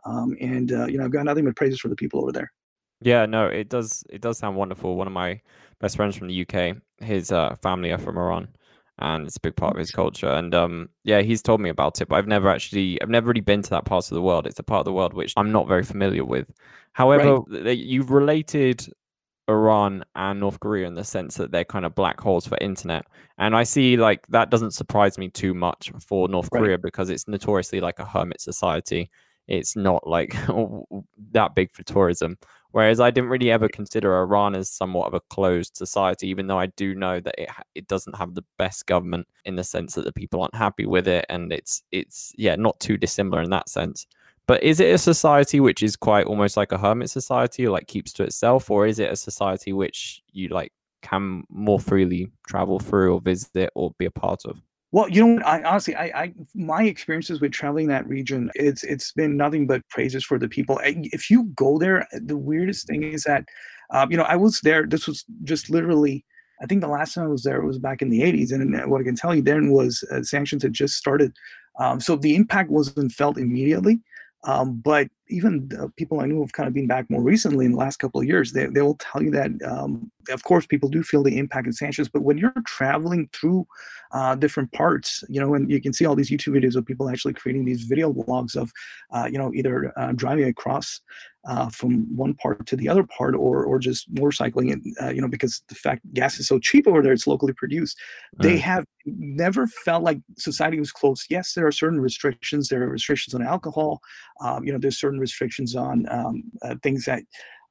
um, 0.05 0.35
and 0.39 0.71
uh, 0.71 0.85
you 0.85 0.97
know 0.97 1.05
I've 1.05 1.11
got 1.11 1.25
nothing 1.25 1.45
but 1.45 1.55
praises 1.55 1.79
for 1.79 1.89
the 1.89 1.95
people 1.95 2.21
over 2.21 2.31
there. 2.31 2.51
Yeah, 3.01 3.25
no, 3.25 3.47
it 3.47 3.69
does. 3.69 4.03
It 4.09 4.21
does 4.21 4.37
sound 4.37 4.55
wonderful. 4.55 4.95
One 4.95 5.07
of 5.07 5.13
my 5.13 5.41
best 5.79 5.95
friends 5.95 6.15
from 6.15 6.27
the 6.27 6.45
UK, 6.45 6.77
his 6.99 7.31
uh, 7.31 7.55
family 7.55 7.91
are 7.91 7.97
from 7.97 8.17
Iran, 8.17 8.47
and 8.99 9.25
it's 9.25 9.37
a 9.37 9.41
big 9.41 9.55
part 9.55 9.73
of 9.73 9.79
his 9.79 9.91
culture. 9.91 10.29
And 10.29 10.53
um, 10.53 10.89
yeah, 11.03 11.21
he's 11.21 11.41
told 11.41 11.61
me 11.61 11.69
about 11.69 11.99
it, 11.99 12.07
but 12.07 12.15
I've 12.15 12.27
never 12.27 12.49
actually, 12.49 13.01
I've 13.01 13.09
never 13.09 13.27
really 13.27 13.41
been 13.41 13.63
to 13.63 13.69
that 13.71 13.85
part 13.85 14.05
of 14.05 14.15
the 14.15 14.21
world. 14.21 14.45
It's 14.45 14.59
a 14.59 14.63
part 14.63 14.79
of 14.79 14.85
the 14.85 14.93
world 14.93 15.13
which 15.13 15.33
I'm 15.35 15.51
not 15.51 15.67
very 15.67 15.83
familiar 15.83 16.23
with. 16.23 16.51
However, 16.93 17.39
right. 17.47 17.77
you've 17.77 18.11
related 18.11 18.87
Iran 19.49 20.03
and 20.15 20.39
North 20.39 20.59
Korea 20.59 20.87
in 20.87 20.95
the 20.95 21.03
sense 21.03 21.35
that 21.35 21.51
they're 21.51 21.65
kind 21.65 21.85
of 21.85 21.95
black 21.95 22.19
holes 22.19 22.47
for 22.47 22.57
internet. 22.59 23.05
And 23.37 23.55
I 23.55 23.63
see 23.63 23.97
like 23.97 24.27
that 24.27 24.51
doesn't 24.51 24.71
surprise 24.71 25.17
me 25.17 25.29
too 25.29 25.53
much 25.53 25.91
for 25.99 26.27
North 26.27 26.49
right. 26.51 26.59
Korea 26.59 26.77
because 26.77 27.09
it's 27.09 27.27
notoriously 27.27 27.79
like 27.79 27.99
a 27.99 28.05
hermit 28.05 28.41
society. 28.41 29.09
It's 29.47 29.75
not 29.75 30.07
like 30.07 30.35
that 31.31 31.55
big 31.55 31.71
for 31.71 31.83
tourism. 31.83 32.37
Whereas 32.71 32.99
I 32.99 33.11
didn't 33.11 33.29
really 33.29 33.51
ever 33.51 33.67
consider 33.67 34.17
Iran 34.17 34.55
as 34.55 34.69
somewhat 34.69 35.07
of 35.07 35.13
a 35.13 35.19
closed 35.19 35.75
society, 35.75 36.27
even 36.29 36.47
though 36.47 36.59
I 36.59 36.67
do 36.67 36.95
know 36.95 37.19
that 37.19 37.35
it 37.37 37.49
it 37.75 37.87
doesn't 37.87 38.17
have 38.17 38.33
the 38.35 38.45
best 38.57 38.85
government 38.85 39.27
in 39.45 39.55
the 39.55 39.63
sense 39.63 39.95
that 39.95 40.05
the 40.05 40.13
people 40.13 40.41
aren't 40.41 40.55
happy 40.55 40.85
with 40.85 41.07
it, 41.07 41.25
and 41.29 41.51
it's 41.51 41.83
it's 41.91 42.33
yeah 42.37 42.55
not 42.55 42.79
too 42.79 42.97
dissimilar 42.97 43.41
in 43.41 43.49
that 43.51 43.69
sense. 43.69 44.07
But 44.47 44.63
is 44.63 44.79
it 44.79 44.93
a 44.93 44.97
society 44.97 45.59
which 45.59 45.83
is 45.83 45.95
quite 45.95 46.25
almost 46.25 46.57
like 46.57 46.71
a 46.71 46.77
hermit 46.77 47.09
society, 47.09 47.67
like 47.67 47.87
keeps 47.87 48.13
to 48.13 48.23
itself, 48.23 48.69
or 48.71 48.87
is 48.87 48.99
it 48.99 49.11
a 49.11 49.15
society 49.15 49.73
which 49.73 50.21
you 50.31 50.49
like 50.49 50.73
can 51.01 51.43
more 51.49 51.79
freely 51.79 52.31
travel 52.47 52.79
through 52.79 53.13
or 53.13 53.21
visit 53.21 53.69
or 53.75 53.91
be 53.97 54.05
a 54.05 54.11
part 54.11 54.45
of? 54.45 54.61
Well, 54.91 55.07
you 55.09 55.25
know, 55.25 55.41
I 55.43 55.63
honestly, 55.63 55.95
I, 55.95 56.05
I, 56.23 56.33
my 56.53 56.83
experiences 56.83 57.39
with 57.39 57.53
traveling 57.53 57.87
that 57.87 58.07
region, 58.07 58.51
it's 58.55 58.83
it's 58.83 59.13
been 59.13 59.37
nothing 59.37 59.65
but 59.65 59.87
praises 59.89 60.23
for 60.25 60.37
the 60.37 60.49
people. 60.49 60.81
If 60.83 61.29
you 61.29 61.45
go 61.55 61.77
there, 61.77 62.07
the 62.11 62.35
weirdest 62.37 62.87
thing 62.87 63.03
is 63.03 63.23
that, 63.23 63.45
um, 63.91 64.11
you 64.11 64.17
know, 64.17 64.23
I 64.23 64.35
was 64.35 64.59
there. 64.61 64.85
This 64.85 65.07
was 65.07 65.23
just 65.43 65.69
literally, 65.69 66.25
I 66.61 66.65
think 66.65 66.81
the 66.81 66.89
last 66.89 67.13
time 67.13 67.25
I 67.25 67.27
was 67.29 67.43
there 67.43 67.61
was 67.61 67.79
back 67.79 68.01
in 68.01 68.09
the 68.09 68.21
'80s, 68.21 68.51
and 68.51 68.89
what 68.91 68.99
I 68.99 69.05
can 69.05 69.15
tell 69.15 69.33
you 69.33 69.41
then 69.41 69.71
was 69.71 70.03
uh, 70.11 70.23
sanctions 70.23 70.63
had 70.63 70.73
just 70.73 70.95
started, 70.95 71.31
um, 71.79 72.01
so 72.01 72.17
the 72.17 72.35
impact 72.35 72.69
wasn't 72.69 73.13
felt 73.13 73.37
immediately. 73.37 74.01
Um, 74.43 74.81
but 74.83 75.07
even 75.31 75.69
people 75.95 76.19
I 76.19 76.25
know 76.25 76.41
have 76.41 76.53
kind 76.53 76.67
of 76.67 76.73
been 76.73 76.87
back 76.87 77.09
more 77.09 77.21
recently 77.21 77.65
in 77.65 77.71
the 77.71 77.77
last 77.77 77.97
couple 77.97 78.21
of 78.21 78.27
years, 78.27 78.51
they, 78.51 78.65
they 78.67 78.81
will 78.81 78.97
tell 78.97 79.23
you 79.23 79.31
that, 79.31 79.51
um, 79.65 80.11
of 80.29 80.43
course, 80.43 80.65
people 80.65 80.89
do 80.89 81.01
feel 81.01 81.23
the 81.23 81.37
impact 81.37 81.67
of 81.67 81.75
sanctions. 81.75 82.09
But 82.09 82.23
when 82.23 82.37
you're 82.37 82.53
traveling 82.65 83.29
through 83.33 83.65
uh, 84.11 84.35
different 84.35 84.71
parts, 84.73 85.23
you 85.29 85.39
know, 85.39 85.53
and 85.55 85.71
you 85.71 85.81
can 85.81 85.93
see 85.93 86.05
all 86.05 86.15
these 86.15 86.29
YouTube 86.29 86.55
videos 86.57 86.75
of 86.75 86.85
people 86.85 87.09
actually 87.09 87.33
creating 87.33 87.65
these 87.65 87.83
video 87.83 88.13
blogs 88.13 88.55
of, 88.55 88.71
uh, 89.11 89.27
you 89.31 89.37
know, 89.37 89.53
either 89.53 89.93
uh, 89.97 90.11
driving 90.13 90.45
across 90.45 91.01
uh, 91.45 91.69
from 91.69 92.05
one 92.15 92.35
part 92.35 92.67
to 92.67 92.75
the 92.75 92.87
other 92.87 93.03
part, 93.03 93.33
or 93.33 93.63
or 93.63 93.79
just 93.79 94.13
motorcycling 94.13 94.71
it, 94.73 94.79
uh, 95.01 95.09
you 95.09 95.21
know, 95.21 95.27
because 95.27 95.63
the 95.69 95.75
fact 95.75 96.01
gas 96.13 96.39
is 96.39 96.47
so 96.47 96.59
cheap 96.59 96.87
over 96.87 97.01
there, 97.01 97.13
it's 97.13 97.25
locally 97.25 97.53
produced. 97.53 97.97
Right. 98.37 98.49
They 98.49 98.57
have 98.59 98.85
never 99.05 99.65
felt 99.65 100.03
like 100.03 100.19
society 100.37 100.77
was 100.77 100.91
closed. 100.91 101.25
Yes, 101.29 101.53
there 101.53 101.65
are 101.65 101.71
certain 101.71 101.99
restrictions. 101.99 102.67
There 102.67 102.83
are 102.83 102.89
restrictions 102.89 103.33
on 103.33 103.41
alcohol. 103.41 104.01
Um, 104.41 104.63
you 104.63 104.71
know, 104.71 104.77
there's 104.77 104.99
certain 104.99 105.19
restrictions 105.21 105.75
on 105.75 106.05
um, 106.09 106.43
uh, 106.61 106.75
things 106.83 107.05
that, 107.05 107.23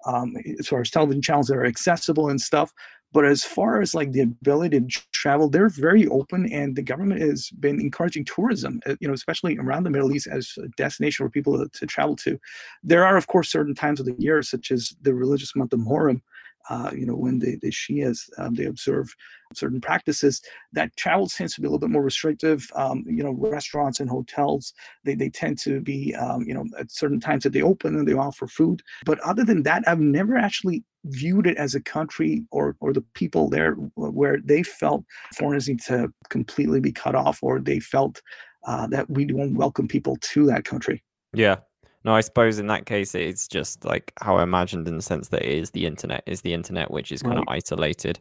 um, 0.07 0.35
as 0.59 0.69
far 0.69 0.81
as 0.81 0.91
television 0.91 1.21
channels 1.21 1.49
that 1.49 1.57
are 1.57 1.67
accessible 1.67 2.31
and 2.31 2.41
stuff. 2.41 2.73
But 3.13 3.25
as 3.25 3.43
far 3.43 3.81
as 3.81 3.93
like 3.93 4.13
the 4.13 4.21
ability 4.21 4.81
to 4.81 4.87
travel, 5.13 5.49
they're 5.49 5.69
very 5.69 6.07
open, 6.07 6.51
and 6.53 6.77
the 6.77 6.83
government 6.83 7.21
has 7.21 7.51
been 7.51 7.81
encouraging 7.81 8.25
tourism. 8.25 8.81
Uh, 8.87 8.95
you 9.01 9.09
know, 9.09 9.15
especially 9.15 9.59
around 9.59 9.83
the 9.83 9.91
Middle 9.91 10.13
East 10.15 10.29
as 10.29 10.53
a 10.63 10.69
destination 10.77 11.27
for 11.27 11.31
people 11.31 11.59
to, 11.59 11.69
to 11.79 11.87
travel 11.87 12.15
to. 12.17 12.39
There 12.85 13.05
are, 13.05 13.17
of 13.17 13.27
course, 13.27 13.51
certain 13.51 13.75
times 13.75 13.99
of 13.99 14.07
the 14.07 14.15
year, 14.19 14.43
such 14.43 14.71
as 14.71 14.95
the 15.03 15.13
religious 15.13 15.57
month 15.57 15.73
of 15.73 15.81
Muharram, 15.81 16.21
uh, 16.69 16.91
you 16.95 17.07
know, 17.07 17.15
when 17.15 17.39
the, 17.39 17.57
the 17.63 17.71
Shias, 17.71 18.29
um, 18.39 18.55
they 18.55 18.67
observe 18.67 19.15
certain 19.55 19.81
practices, 19.81 20.43
that 20.73 20.95
travel 20.97 21.27
tends 21.27 21.55
to 21.55 21.61
be 21.61 21.67
a 21.67 21.71
little 21.71 21.81
bit 21.81 21.91
more 21.91 22.03
restrictive. 22.03 22.71
Um, 22.75 23.05
you 23.07 23.23
know, 23.23 23.33
restaurants 23.33 24.01
and 24.01 24.11
hotels, 24.11 24.73
they, 25.05 25.15
they 25.15 25.31
tend 25.31 25.59
to 25.61 25.81
be, 25.81 26.15
um, 26.15 26.43
you 26.43 26.55
know, 26.55 26.67
at 26.79 26.91
certain 26.91 27.21
times 27.21 27.45
that 27.45 27.53
they 27.53 27.63
open 27.63 27.97
and 27.97 28.07
they 28.07 28.13
offer 28.13 28.47
food. 28.47 28.83
But 29.05 29.19
other 29.21 29.45
than 29.45 29.63
that, 29.65 29.85
I've 29.87 30.01
never 30.01 30.37
actually 30.37 30.85
viewed 31.05 31.47
it 31.47 31.57
as 31.57 31.75
a 31.75 31.81
country 31.81 32.45
or, 32.51 32.77
or 32.81 32.93
the 32.93 33.05
people 33.15 33.49
there 33.49 33.73
where 33.95 34.39
they 34.45 34.63
felt 34.63 35.05
foreigners 35.35 35.69
need 35.69 35.81
to 35.81 36.13
completely 36.29 36.79
be 36.79 36.93
cut 36.93 37.15
off 37.15 37.43
or 37.43 37.59
they 37.59 37.81
felt 37.81 38.21
uh, 38.67 38.87
that 38.89 39.09
we 39.09 39.25
don't 39.25 39.55
welcome 39.55 39.89
people 39.89 40.17
to 40.21 40.47
that 40.47 40.65
country. 40.65 41.03
Yeah, 41.33 41.57
no, 42.05 42.15
I 42.15 42.21
suppose 42.21 42.59
in 42.59 42.67
that 42.69 42.87
case 42.87 43.15
it's 43.15 43.47
just 43.47 43.85
like 43.85 44.13
how 44.21 44.37
I 44.37 44.43
imagined 44.43 44.89
in 44.89 44.97
the 44.97 45.03
sense 45.03 45.29
that 45.29 45.43
it 45.43 45.59
is 45.59 45.71
the 45.71 45.87
internet 45.87 46.23
is 46.27 46.41
the 46.41 46.55
internet 46.55 46.91
which 46.91 47.13
is 47.13 47.23
kind 47.23 47.37
right. 47.37 47.43
of 47.47 47.49
isolated 47.49 48.21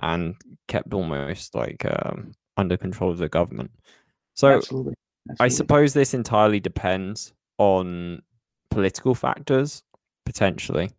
and 0.00 0.34
kept 0.68 0.94
almost 0.94 1.54
like 1.54 1.84
um, 1.84 2.32
under 2.56 2.76
control 2.76 3.10
of 3.10 3.18
the 3.18 3.28
government. 3.28 3.70
So 4.34 4.56
Absolutely. 4.56 4.94
I 5.40 5.48
suppose 5.48 5.92
this 5.92 6.14
entirely 6.14 6.60
depends 6.60 7.34
on 7.58 8.22
political 8.70 9.14
factors 9.14 9.82
potentially. 10.24 10.90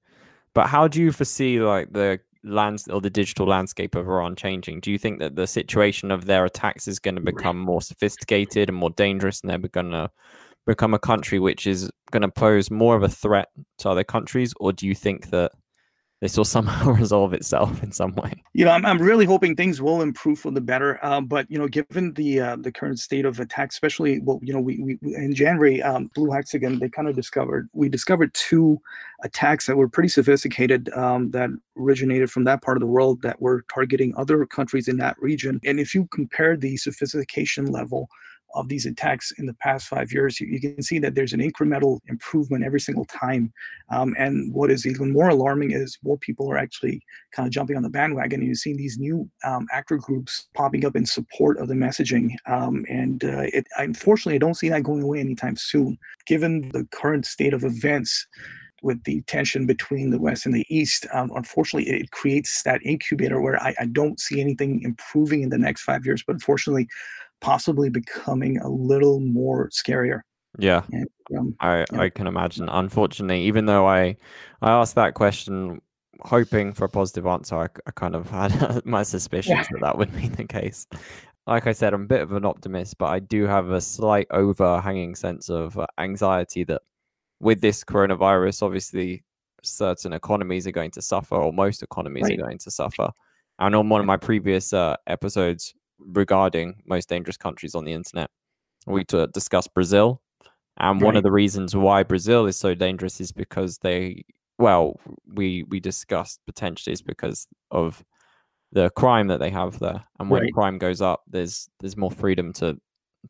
But 0.54 0.68
how 0.68 0.88
do 0.88 1.02
you 1.02 1.12
foresee 1.12 1.60
like 1.60 1.94
the 1.94 2.20
lands 2.44 2.88
or 2.88 3.02
the 3.02 3.10
digital 3.10 3.48
landscape 3.48 3.96
of 3.96 4.08
Iran 4.08 4.36
changing? 4.36 4.82
Do 4.82 4.92
you 4.92 4.98
think 4.98 5.20
that 5.20 5.36
the 5.36 5.48
situation 5.48 6.12
of 6.12 6.26
their 6.26 6.46
attacks 6.46 6.88
is 6.88 7.00
going 7.00 7.16
to 7.16 7.22
become 7.22 7.60
more 7.60 7.82
sophisticated 7.82 8.70
and 8.70 8.78
more 8.78 8.90
dangerous, 8.92 9.42
and 9.42 9.50
they're 9.50 9.58
going 9.58 9.92
to 9.92 10.10
become 10.66 10.94
a 10.94 11.00
country 11.00 11.40
which 11.40 11.68
is 11.68 11.90
going 12.12 12.22
to 12.22 12.30
pose 12.30 12.72
more 12.72 12.96
of 12.96 13.04
a 13.04 13.10
threat 13.10 13.50
to 13.80 13.90
other 13.90 14.04
countries, 14.04 14.54
or 14.60 14.74
do 14.74 14.88
you 14.88 14.96
think 14.96 15.30
that 15.30 15.52
this 16.22 16.36
will 16.36 16.46
somehow 16.60 16.92
resolve 16.92 17.34
itself 17.34 17.82
in 17.82 17.92
some 17.92 18.14
way. 18.16 18.34
You 18.54 18.66
know, 18.66 18.72
I'm, 18.72 18.86
I'm 18.86 19.00
really 19.00 19.26
hoping 19.26 19.56
things 19.56 19.82
will 19.82 20.02
improve 20.02 20.40
for 20.40 20.52
the 20.52 20.62
better. 20.62 21.04
Um, 21.06 21.28
but 21.28 21.50
you 21.50 21.58
know, 21.58 21.68
given 21.68 22.14
the 22.14 22.42
uh, 22.42 22.56
the 22.58 22.72
current 22.72 23.00
state 23.00 23.26
of 23.26 23.40
attack, 23.40 23.72
especially 23.72 24.20
well, 24.20 24.40
you 24.42 24.54
know, 24.54 24.60
we, 24.60 24.80
we 24.80 25.16
in 25.16 25.34
January, 25.34 25.82
um, 25.82 26.10
Blue 26.16 26.32
Hexagon 26.32 26.80
they 26.80 26.90
kind 26.90 27.08
of 27.08 27.16
discovered 27.16 27.70
we 27.74 27.90
discovered 27.90 28.34
two 28.34 28.80
attacks 29.24 29.66
that 29.66 29.78
were 29.78 29.90
pretty 29.90 30.10
sophisticated 30.10 30.90
um, 30.94 31.32
that 31.32 31.50
originated 31.78 32.32
from 32.32 32.44
that 32.46 32.62
part 32.62 32.78
of 32.78 32.82
the 32.82 32.88
world 32.88 33.22
that 33.22 33.42
were 33.42 33.64
targeting 33.74 34.14
other 34.18 34.46
countries 34.46 34.88
in 34.88 34.98
that 34.98 35.16
region. 35.20 35.60
And 35.66 35.80
if 35.80 35.96
you 35.96 36.08
compare 36.08 36.58
the 36.58 36.78
sophistication 36.78 37.68
level 37.68 38.10
of 38.54 38.68
these 38.68 38.86
attacks 38.86 39.32
in 39.38 39.46
the 39.46 39.54
past 39.56 39.88
five 39.88 40.12
years, 40.12 40.40
you, 40.40 40.48
you, 40.48 40.60
can 40.60 40.82
see 40.82 41.00
that 41.00 41.16
there's 41.16 41.34
an 41.34 41.40
incremental 41.40 42.00
improvement 42.08 42.64
every 42.64 42.80
single 42.80 43.06
time. 43.06 43.52
Um, 43.90 44.16
and 44.18 44.54
what 44.54 44.72
is 44.72 44.86
even 44.86 45.12
more 45.12 45.30
alarming 45.30 45.72
is 45.72 45.98
more 46.04 46.18
people 46.18 46.52
are 46.52 46.58
actually 46.58 47.02
kind 47.32 47.48
of 47.48 47.54
jumping 47.54 47.78
on 47.78 47.84
the 47.84 47.90
bandwagon. 47.90 48.40
And 48.40 48.50
you've 48.50 48.58
seen 48.58 48.78
these 48.78 48.98
new 48.98 49.30
um, 49.44 49.68
actor 49.72 49.98
groups 49.98 50.48
popping 50.54 50.86
up 50.86 50.96
in 50.96 51.06
support 51.06 51.58
of 51.60 51.68
the 51.68 51.74
messaging. 51.74 52.32
Um, 52.48 52.86
and 52.90 53.24
uh, 53.24 53.46
it, 53.54 53.68
unfortunately, 53.78 54.36
I 54.36 54.40
don't 54.40 54.56
see 54.56 54.70
that 54.70 54.84
going 54.84 55.04
away 55.04 55.20
anytime 55.20 55.56
soon. 55.56 55.98
Given 56.26 56.70
the 56.70 56.88
current 56.92 57.26
state 57.26 57.54
of 57.54 57.64
events, 57.64 58.28
with 58.82 59.04
the 59.04 59.22
tension 59.24 59.66
between 59.66 60.10
the 60.10 60.20
West 60.20 60.46
and 60.46 60.56
the 60.56 60.66
East, 60.70 61.06
um, 61.14 61.32
unfortunately, 61.36 61.90
it 61.90 62.12
creates 62.12 62.64
that 62.64 62.82
incubator 62.84 63.42
where 63.42 63.62
I, 63.62 63.76
I, 63.80 63.86
don't 63.86 64.20
see 64.20 64.40
anything 64.40 64.82
improving 64.84 65.42
in 65.44 65.50
the 65.50 65.58
next 65.58 65.82
five 65.82 66.06
years. 66.06 66.24
But 66.26 66.34
unfortunately, 66.34 66.88
possibly 67.42 67.90
becoming 67.90 68.58
a 68.60 68.70
little 68.70 69.20
more 69.20 69.70
scarier. 69.70 70.22
Yeah, 70.58 70.84
and, 70.92 71.08
um, 71.38 71.56
I 71.60 71.86
yeah. 71.92 72.00
I 72.00 72.10
can 72.10 72.28
imagine. 72.28 72.70
Unfortunately, 72.70 73.44
even 73.44 73.66
though 73.66 73.88
I 73.88 74.18
I 74.62 74.72
asked 74.72 74.96
that 74.96 75.14
question 75.14 75.82
hoping 76.22 76.74
for 76.74 76.86
a 76.86 76.90
positive 76.90 77.26
answer, 77.26 77.56
I, 77.56 77.68
I 77.86 77.92
kind 77.92 78.16
of 78.16 78.30
had 78.30 78.82
my 78.86 79.04
suspicions 79.04 79.60
yeah. 79.60 79.68
that 79.72 79.82
that 79.82 79.98
would 79.98 80.14
be 80.16 80.28
the 80.28 80.46
case. 80.46 80.88
Like 81.48 81.68
I 81.68 81.72
said, 81.72 81.94
I'm 81.94 82.04
a 82.04 82.08
bit 82.08 82.22
of 82.22 82.32
an 82.34 82.46
optimist, 82.46 82.98
but 82.98 83.08
I 83.08 83.20
do 83.20 83.46
have 83.46 83.70
a 83.70 83.82
slight 83.82 84.28
overhanging 84.32 85.16
sense 85.16 85.50
of 85.50 85.78
uh, 85.78 85.88
anxiety 85.98 86.64
that 86.66 86.82
with 87.40 87.62
this 87.62 87.84
coronavirus, 87.84 88.62
obviously, 88.64 89.24
certain 89.64 90.14
economies 90.14 90.68
are 90.68 90.72
going 90.72 90.92
to 90.92 91.02
suffer, 91.02 91.36
or 91.36 91.54
most 91.54 91.82
economies 91.82 92.24
right. 92.24 92.34
are 92.34 92.44
going 92.44 92.58
to 92.60 92.72
suffer. 92.72 93.10
And 93.60 93.76
on 93.76 93.90
one 93.90 94.00
of 94.00 94.08
my 94.08 94.18
previous 94.18 94.74
uh, 94.74 94.96
episodes, 95.08 95.74
regarding 96.00 96.82
most 96.86 97.10
dangerous 97.10 97.38
countries 97.38 97.76
on 97.76 97.86
the 97.86 97.94
internet. 97.94 98.30
We 98.88 99.04
to 99.06 99.28
discuss 99.28 99.68
Brazil, 99.68 100.22
and 100.78 101.02
right. 101.02 101.06
one 101.06 101.16
of 101.18 101.24
the 101.24 101.32
reasons 101.32 101.76
why 101.76 102.04
Brazil 102.04 102.46
is 102.46 102.58
so 102.58 102.74
dangerous 102.74 103.20
is 103.20 103.32
because 103.32 103.78
they, 103.80 104.24
well, 104.58 105.00
we 105.34 105.64
we 105.64 105.80
discussed 105.80 106.40
potentially 106.46 106.94
is 106.94 107.02
because 107.02 107.48
of 107.72 108.04
the 108.72 108.90
crime 108.92 109.28
that 109.28 109.40
they 109.40 109.50
have 109.50 109.80
there, 109.80 110.04
and 110.20 110.30
when 110.30 110.44
right. 110.44 110.54
crime 110.54 110.78
goes 110.78 111.02
up, 111.02 111.24
there's 111.28 111.70
there's 111.80 111.98
more 111.98 112.12
freedom 112.12 112.54
to 112.54 112.80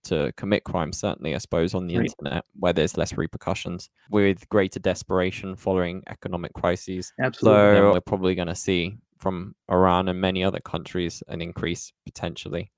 to 0.04 0.32
commit 0.38 0.64
crime. 0.64 0.94
Certainly, 0.94 1.34
I 1.34 1.40
suppose 1.40 1.74
on 1.74 1.88
the 1.88 1.98
right. 1.98 2.06
internet 2.06 2.46
where 2.60 2.74
there's 2.74 2.96
less 2.96 3.18
repercussions, 3.18 3.90
with 4.12 4.48
greater 4.50 4.80
desperation 4.80 5.56
following 5.56 6.04
economic 6.08 6.54
crises. 6.54 7.12
Absolutely, 7.22 7.78
so 7.78 7.92
we're 7.94 8.02
probably 8.02 8.36
going 8.36 8.48
to 8.48 8.56
see 8.56 8.98
from 9.20 9.56
Iran 9.70 10.08
and 10.08 10.20
many 10.20 10.44
other 10.44 10.60
countries 10.60 11.22
an 11.28 11.42
increase 11.42 11.92
potentially 12.06 12.72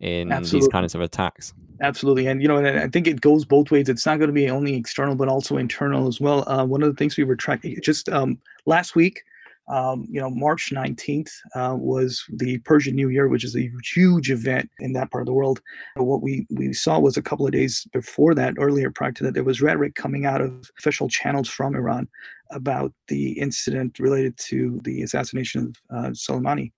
in 0.00 0.30
Absolutely. 0.30 0.66
these 0.66 0.72
kinds 0.72 0.94
of 0.94 1.00
attacks. 1.00 1.54
Absolutely, 1.80 2.26
and 2.26 2.42
you 2.42 2.48
know, 2.48 2.56
and 2.56 2.78
I 2.78 2.88
think 2.88 3.06
it 3.06 3.20
goes 3.20 3.44
both 3.44 3.70
ways. 3.70 3.88
It's 3.88 4.06
not 4.06 4.18
going 4.18 4.28
to 4.28 4.34
be 4.34 4.50
only 4.50 4.74
external, 4.74 5.14
but 5.14 5.28
also 5.28 5.56
internal 5.56 6.06
as 6.06 6.20
well. 6.20 6.48
Uh, 6.48 6.64
one 6.64 6.82
of 6.82 6.88
the 6.88 6.96
things 6.96 7.16
we 7.16 7.24
were 7.24 7.36
tracking 7.36 7.78
just 7.82 8.08
um, 8.08 8.38
last 8.66 8.94
week, 8.94 9.22
um, 9.68 10.06
you 10.08 10.20
know, 10.20 10.30
March 10.30 10.70
19th 10.72 11.30
uh, 11.54 11.74
was 11.78 12.24
the 12.28 12.58
Persian 12.58 12.94
New 12.94 13.08
Year, 13.08 13.28
which 13.28 13.44
is 13.44 13.56
a 13.56 13.70
huge 13.94 14.30
event 14.30 14.70
in 14.78 14.92
that 14.92 15.10
part 15.10 15.22
of 15.22 15.26
the 15.26 15.32
world. 15.32 15.60
What 15.96 16.22
we, 16.22 16.46
we 16.50 16.72
saw 16.72 16.98
was 16.98 17.16
a 17.16 17.22
couple 17.22 17.46
of 17.46 17.52
days 17.52 17.86
before 17.92 18.34
that, 18.36 18.54
earlier 18.58 18.90
prior 18.90 19.12
to 19.12 19.24
that, 19.24 19.34
there 19.34 19.44
was 19.44 19.60
rhetoric 19.60 19.94
coming 19.94 20.24
out 20.24 20.40
of 20.40 20.70
official 20.78 21.08
channels 21.08 21.48
from 21.48 21.74
Iran 21.74 22.08
about 22.50 22.92
the 23.08 23.32
incident 23.38 23.98
related 23.98 24.36
to 24.38 24.80
the 24.84 25.02
assassination 25.02 25.72
of 25.90 25.96
uh, 25.96 26.10
Soleimani, 26.10 26.72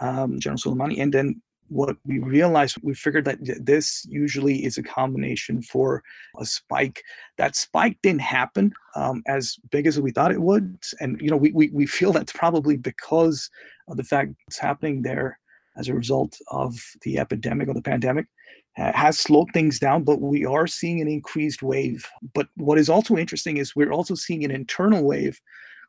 um, 0.00 0.40
General 0.40 0.58
Soleimani. 0.58 1.00
And 1.00 1.12
then 1.12 1.40
what 1.68 1.96
we 2.04 2.18
realized, 2.18 2.76
we 2.82 2.94
figured 2.94 3.24
that 3.24 3.38
this 3.64 4.06
usually 4.08 4.64
is 4.64 4.76
a 4.78 4.82
combination 4.82 5.62
for 5.62 6.02
a 6.38 6.44
spike. 6.44 7.02
That 7.38 7.56
spike 7.56 7.98
didn't 8.02 8.20
happen 8.20 8.72
um, 8.94 9.22
as 9.26 9.56
big 9.70 9.86
as 9.86 9.98
we 9.98 10.10
thought 10.10 10.32
it 10.32 10.42
would. 10.42 10.78
And, 11.00 11.20
you 11.20 11.30
know, 11.30 11.36
we, 11.36 11.52
we, 11.52 11.70
we 11.70 11.86
feel 11.86 12.12
that's 12.12 12.32
probably 12.32 12.76
because 12.76 13.48
of 13.88 13.96
the 13.96 14.04
fact 14.04 14.34
it's 14.46 14.58
happening 14.58 15.02
there 15.02 15.38
as 15.76 15.88
a 15.88 15.94
result 15.94 16.36
of 16.48 16.74
the 17.02 17.18
epidemic 17.18 17.68
or 17.68 17.74
the 17.74 17.82
pandemic 17.82 18.26
has 18.74 19.18
slowed 19.18 19.48
things 19.52 19.78
down, 19.78 20.02
but 20.02 20.20
we 20.20 20.44
are 20.46 20.66
seeing 20.66 21.00
an 21.00 21.08
increased 21.08 21.62
wave. 21.62 22.06
But 22.34 22.48
what 22.56 22.78
is 22.78 22.88
also 22.88 23.16
interesting 23.16 23.58
is 23.58 23.76
we're 23.76 23.92
also 23.92 24.14
seeing 24.14 24.44
an 24.44 24.50
internal 24.50 25.04
wave 25.04 25.40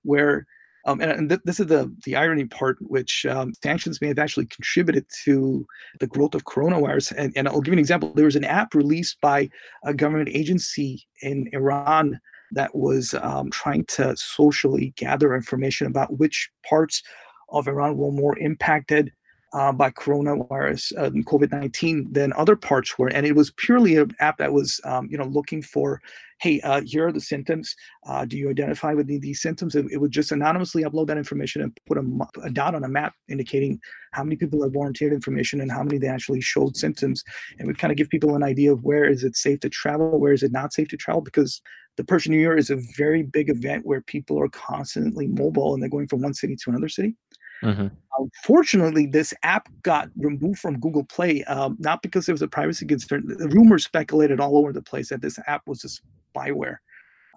where 0.04 0.46
um, 0.86 1.00
and, 1.00 1.12
and 1.12 1.30
th- 1.30 1.42
this 1.46 1.62
is 1.62 1.68
the 1.68 1.94
the 2.04 2.16
irony 2.16 2.46
part, 2.46 2.78
which 2.82 3.26
um, 3.26 3.54
sanctions 3.64 4.02
may 4.02 4.10
have 4.10 4.20
actually 4.20 4.48
contributed 4.48 5.06
to 5.24 5.66
the 6.02 6.08
growth 6.08 6.36
of 6.36 6.44
coronavirus. 6.44 7.14
And, 7.18 7.32
and 7.38 7.48
I'll 7.48 7.62
give 7.62 7.72
you 7.72 7.78
an 7.78 7.80
example. 7.80 8.14
There 8.14 8.26
was 8.26 8.36
an 8.36 8.44
app 8.44 8.74
released 8.74 9.22
by 9.22 9.50
a 9.86 9.94
government 9.94 10.30
agency 10.34 11.08
in 11.22 11.50
Iran 11.54 12.20
that 12.52 12.76
was 12.76 13.16
um, 13.16 13.50
trying 13.50 13.86
to 13.86 14.16
socially 14.18 14.94
gather 14.98 15.34
information 15.34 15.88
about 15.88 16.20
which 16.20 16.50
parts 16.68 17.02
of 17.50 17.68
Iran 17.68 17.98
were 17.98 18.12
more 18.12 18.38
impacted 18.40 19.12
uh, 19.54 19.72
by 19.72 19.92
coronavirus 19.92 20.94
uh, 20.98 21.10
COVID 21.10 21.52
nineteen 21.52 22.12
than 22.12 22.34
other 22.34 22.56
parts 22.56 22.98
were, 22.98 23.08
and 23.08 23.26
it 23.26 23.36
was 23.36 23.52
purely 23.52 23.96
an 23.96 24.12
app 24.20 24.38
that 24.38 24.52
was, 24.52 24.82
um, 24.84 25.08
you 25.12 25.18
know, 25.18 25.26
looking 25.26 25.62
for, 25.62 26.02
hey, 26.40 26.60
uh, 26.62 26.82
here 26.82 27.08
are 27.08 27.12
the 27.12 27.22
symptoms. 27.22 27.76
Uh, 28.08 28.26
do 28.26 28.38
you 28.38 28.50
identify 28.50 28.94
with 28.94 29.08
these 29.08 29.42
symptoms? 29.42 29.76
It, 29.76 29.86
it, 29.92 29.98
would 29.98 30.12
just 30.12 30.32
anonymously 30.32 30.84
upload 30.84 31.08
that 31.08 31.18
information 31.18 31.62
and 31.62 31.78
put 31.86 31.98
a, 31.98 32.04
a, 32.44 32.50
dot 32.50 32.76
on 32.76 32.84
a 32.84 32.90
map 32.90 33.14
indicating 33.30 33.80
how 34.12 34.24
many 34.24 34.36
people 34.36 34.64
have 34.64 34.74
volunteered 34.74 35.14
information 35.14 35.62
and 35.62 35.72
how 35.72 35.84
many 35.84 36.00
they 36.00 36.08
actually 36.08 36.42
showed 36.42 36.76
symptoms, 36.76 37.24
and 37.60 37.68
would 37.68 37.78
kind 37.78 37.92
of 37.92 37.98
give 37.98 38.10
people 38.10 38.36
an 38.36 38.44
idea 38.44 38.74
of 38.74 38.84
where 38.84 39.06
is 39.06 39.24
it 39.24 39.36
safe 39.36 39.60
to 39.60 39.70
travel, 39.70 40.20
where 40.20 40.34
is 40.34 40.44
it 40.44 40.52
not 40.52 40.74
safe 40.74 40.88
to 40.90 40.98
travel, 40.98 41.22
because 41.22 41.62
the 41.96 42.04
Persian 42.04 42.32
New 42.32 42.40
Year 42.40 42.58
is 42.58 42.72
a 42.72 42.80
very 42.98 43.22
big 43.22 43.50
event 43.50 43.86
where 43.86 44.02
people 44.02 44.40
are 44.40 44.50
constantly 44.50 45.28
mobile 45.28 45.74
and 45.74 45.82
they're 45.82 45.90
going 45.90 46.08
from 46.08 46.22
one 46.22 46.34
city 46.34 46.56
to 46.56 46.72
another 46.72 46.90
city. 46.90 47.16
Mm-hmm. 47.64 47.88
Unfortunately, 48.20 49.06
this 49.08 49.34
app 49.44 49.70
got 49.82 50.10
removed 50.18 50.60
from 50.60 50.80
Google 50.80 51.04
Play, 51.04 51.44
um, 51.46 51.78
not 51.80 52.02
because 52.02 52.26
there 52.26 52.34
was 52.34 52.42
a 52.42 52.48
privacy 52.48 52.86
concern. 52.86 53.24
The 53.26 53.50
rumors 53.50 53.86
speculated 53.86 54.40
all 54.40 54.58
over 54.58 54.72
the 54.72 54.82
place 54.82 55.10
that 55.10 55.22
this 55.22 55.40
app 55.48 55.64
was 55.66 55.84
a 55.84 56.38
spyware 56.38 56.78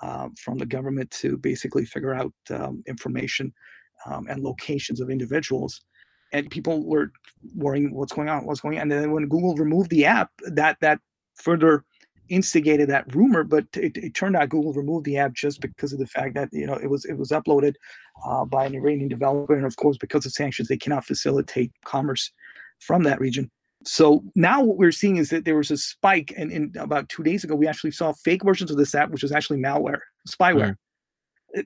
uh, 0.02 0.28
from 0.38 0.58
the 0.58 0.66
government 0.66 1.10
to 1.12 1.38
basically 1.38 1.84
figure 1.84 2.14
out 2.14 2.32
um, 2.50 2.82
information 2.86 3.52
um, 4.04 4.26
and 4.28 4.42
locations 4.42 5.00
of 5.00 5.10
individuals. 5.10 5.80
And 6.32 6.50
people 6.50 6.84
were 6.84 7.12
worrying 7.54 7.94
what's 7.94 8.12
going 8.12 8.28
on, 8.28 8.44
what's 8.44 8.60
going 8.60 8.76
on. 8.76 8.82
And 8.82 8.90
then 8.92 9.12
when 9.12 9.28
Google 9.28 9.54
removed 9.54 9.90
the 9.90 10.04
app, 10.04 10.30
that 10.46 10.76
that 10.80 11.00
further 11.34 11.84
instigated 12.28 12.88
that 12.88 13.14
rumor, 13.14 13.44
but 13.44 13.66
it, 13.74 13.96
it, 13.96 14.14
turned 14.14 14.36
out 14.36 14.48
Google 14.48 14.72
removed 14.72 15.04
the 15.04 15.16
app 15.16 15.32
just 15.32 15.60
because 15.60 15.92
of 15.92 15.98
the 15.98 16.06
fact 16.06 16.34
that 16.34 16.48
you 16.52 16.66
know 16.66 16.74
it 16.74 16.90
was 16.90 17.04
it 17.04 17.14
was 17.14 17.30
uploaded 17.30 17.74
uh, 18.24 18.44
by 18.44 18.66
an 18.66 18.74
Iranian 18.74 19.08
developer, 19.08 19.54
and 19.54 19.66
of 19.66 19.76
course 19.76 19.96
because 19.96 20.26
of 20.26 20.32
sanctions, 20.32 20.68
they 20.68 20.76
cannot 20.76 21.04
facilitate 21.04 21.72
commerce 21.84 22.30
from 22.78 23.02
that 23.04 23.20
region. 23.20 23.50
So 23.84 24.24
now 24.34 24.62
what 24.62 24.78
we're 24.78 24.92
seeing 24.92 25.16
is 25.16 25.30
that 25.30 25.44
there 25.44 25.56
was 25.56 25.70
a 25.70 25.76
spike, 25.76 26.32
and, 26.36 26.50
and 26.50 26.76
about 26.76 27.08
two 27.08 27.22
days 27.22 27.44
ago 27.44 27.54
we 27.54 27.68
actually 27.68 27.92
saw 27.92 28.12
fake 28.12 28.42
versions 28.44 28.70
of 28.70 28.76
this 28.76 28.94
app, 28.94 29.10
which 29.10 29.22
was 29.22 29.32
actually 29.32 29.60
malware, 29.60 30.00
spyware. 30.28 30.72
Mm 30.72 30.76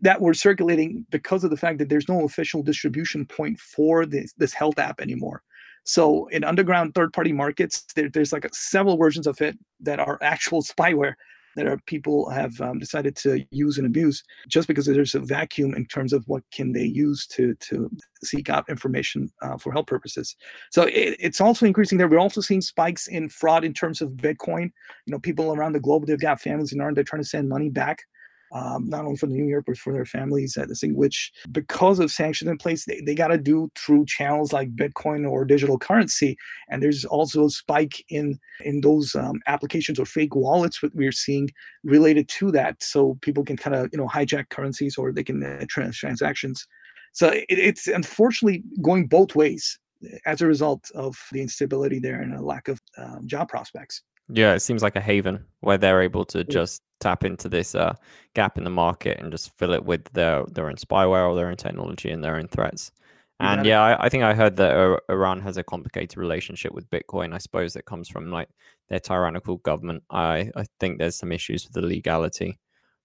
that 0.03 0.21
were 0.21 0.35
circulating 0.35 1.05
because 1.11 1.43
of 1.43 1.51
the 1.51 1.57
fact 1.57 1.79
that 1.79 1.89
there's 1.89 2.09
no 2.09 2.25
official 2.25 2.63
distribution 2.63 3.27
point 3.27 3.59
for 3.59 4.07
this, 4.07 4.33
this 4.35 4.53
health 4.53 4.79
app 4.79 5.01
anymore. 5.01 5.43
So 5.85 6.27
in 6.29 6.45
underground 6.45 6.95
third-party 6.95 7.33
markets, 7.33 7.85
there, 7.95 8.09
there's 8.09 8.33
like 8.33 8.45
a, 8.45 8.51
several 8.53 8.97
versions 8.97 9.27
of 9.27 9.41
it 9.41 9.59
that 9.81 9.99
are 9.99 10.19
actual 10.23 10.63
spyware 10.63 11.15
that 11.57 11.67
are 11.67 11.79
people 11.87 12.29
have 12.31 12.61
um, 12.61 12.79
decided 12.79 13.17
to 13.17 13.45
use 13.51 13.79
and 13.79 13.87
abuse 13.87 14.23
just 14.49 14.69
because 14.69 14.87
there's 14.87 15.15
a 15.15 15.21
vacuum 15.21 15.75
in 15.75 15.87
terms 15.87 16.13
of 16.13 16.25
what 16.27 16.43
can 16.53 16.73
they 16.73 16.85
use 16.85 17.27
to 17.27 17.55
to 17.57 17.91
seek 18.23 18.49
out 18.51 18.69
information 18.69 19.31
uh, 19.43 19.57
for 19.57 19.73
help 19.73 19.87
purposes. 19.87 20.37
So 20.71 20.83
it, 20.85 21.17
it's 21.19 21.41
also 21.41 21.67
increasing 21.67 21.99
there. 21.99 22.09
We're 22.09 22.19
also 22.19 22.41
seeing 22.41 22.61
spikes 22.61 23.09
in 23.09 23.29
fraud 23.29 23.65
in 23.65 23.75
terms 23.75 24.01
of 24.01 24.11
Bitcoin. 24.13 24.71
You 25.07 25.13
know, 25.13 25.19
people 25.19 25.53
around 25.53 25.73
the 25.73 25.81
globe 25.81 26.07
they've 26.07 26.21
got 26.21 26.41
families 26.41 26.73
in 26.73 26.81
Iran 26.81 26.95
they're 26.95 27.05
trying 27.05 27.23
to 27.23 27.29
send 27.29 27.49
money 27.49 27.69
back 27.69 28.05
um, 28.53 28.89
not 28.89 29.05
only 29.05 29.17
for 29.17 29.27
the 29.27 29.35
New 29.35 29.47
Year, 29.47 29.63
but 29.65 29.79
for 29.79 29.93
their 29.93 30.05
families 30.05 30.57
at 30.57 30.69
this 30.69 30.81
thing, 30.81 30.97
which 30.97 31.33
because 31.53 32.01
of 32.01 32.11
sanctions 32.11 32.51
in 32.51 32.59
place, 32.59 32.85
they, 32.85 33.01
they 33.05 33.15
got 33.15 33.29
to 33.29 33.39
do 33.39 33.71
through 33.77 34.07
channels 34.07 34.53
like 34.53 34.75
Bitcoin 34.75 35.29
or 35.29 35.45
digital 35.45 35.79
currency. 35.79 36.37
And 36.69 36.83
there's 36.83 37.05
also 37.05 37.47
a 37.47 37.51
spike 37.51 38.05
in 38.09 38.39
in 38.65 38.81
those 38.81 39.15
um, 39.15 39.41
applications 39.47 39.99
or 39.99 40.07
fake 40.07 40.35
wallets 40.35 40.81
that 40.81 40.95
we're 40.95 41.13
seeing 41.13 41.51
related 41.85 42.29
to 42.29 42.51
that. 42.53 42.83
So 42.83 43.19
people 43.23 43.45
can 43.45 43.57
kind 43.57 43.77
of 43.77 43.89
you 43.93 43.99
know 43.99 44.09
hijack 44.09 44.49
currencies 44.51 44.97
or 44.97 45.13
they 45.13 45.25
can 45.25 45.43
uh, 45.43 45.65
trans 45.69 45.97
transactions. 45.97 46.67
So 47.13 47.29
it, 47.29 47.47
it's 47.49 47.87
unfortunately 47.87 48.63
going 48.83 49.07
both 49.07 49.35
ways 49.35 49.79
as 50.27 50.41
a 50.41 50.47
result 50.47 50.91
of 50.95 51.17
the 51.33 51.43
instability 51.43 51.99
there 51.99 52.21
and 52.21 52.35
a 52.35 52.43
lack 52.43 52.69
of 52.69 52.81
um, 52.97 53.27
job 53.27 53.49
prospects. 53.49 54.03
Yeah, 54.33 54.55
it 54.55 54.61
seems 54.61 54.83
like 54.83 54.97
a 54.97 55.01
haven 55.01 55.45
where 55.61 55.79
they're 55.79 56.03
able 56.03 56.25
to 56.27 56.45
just 56.45 56.83
tap 57.01 57.25
into 57.25 57.49
this 57.49 57.75
uh, 57.75 57.95
gap 58.35 58.59
in 58.59 58.65
the 58.65 58.71
market 58.71 59.19
and 59.19 59.33
just 59.33 59.57
fill 59.59 59.73
it 59.73 59.85
with 59.85 60.05
their 60.13 60.45
their 60.47 60.69
own 60.69 60.77
spyware 60.77 61.29
or 61.29 61.35
their 61.35 61.49
own 61.49 61.57
technology 61.57 62.11
and 62.11 62.23
their 62.23 62.37
own 62.37 62.49
threats. 62.49 62.93
And 63.41 63.65
yeah, 63.65 63.81
I, 63.81 64.05
I, 64.05 64.09
think 64.11 64.23
I 64.23 64.35
heard 64.35 64.57
that 64.57 65.01
Iran 65.09 65.41
has 65.41 65.57
a 65.57 65.65
complicated 65.65 66.19
relationship 66.19 66.73
with 66.73 66.91
Bitcoin. 66.91 67.33
I 67.33 67.39
suppose 67.39 67.75
it 67.75 67.87
comes 67.87 68.07
from 68.07 68.31
like 68.31 68.51
their 68.91 69.01
tyrannical 69.01 69.57
government. 69.57 70.03
I, 70.11 70.51
I 70.55 70.67
think 70.79 70.99
there's 70.99 71.17
some 71.17 71.33
issues 71.33 71.65
with 71.65 71.73
the 71.73 71.81
legality 71.81 72.59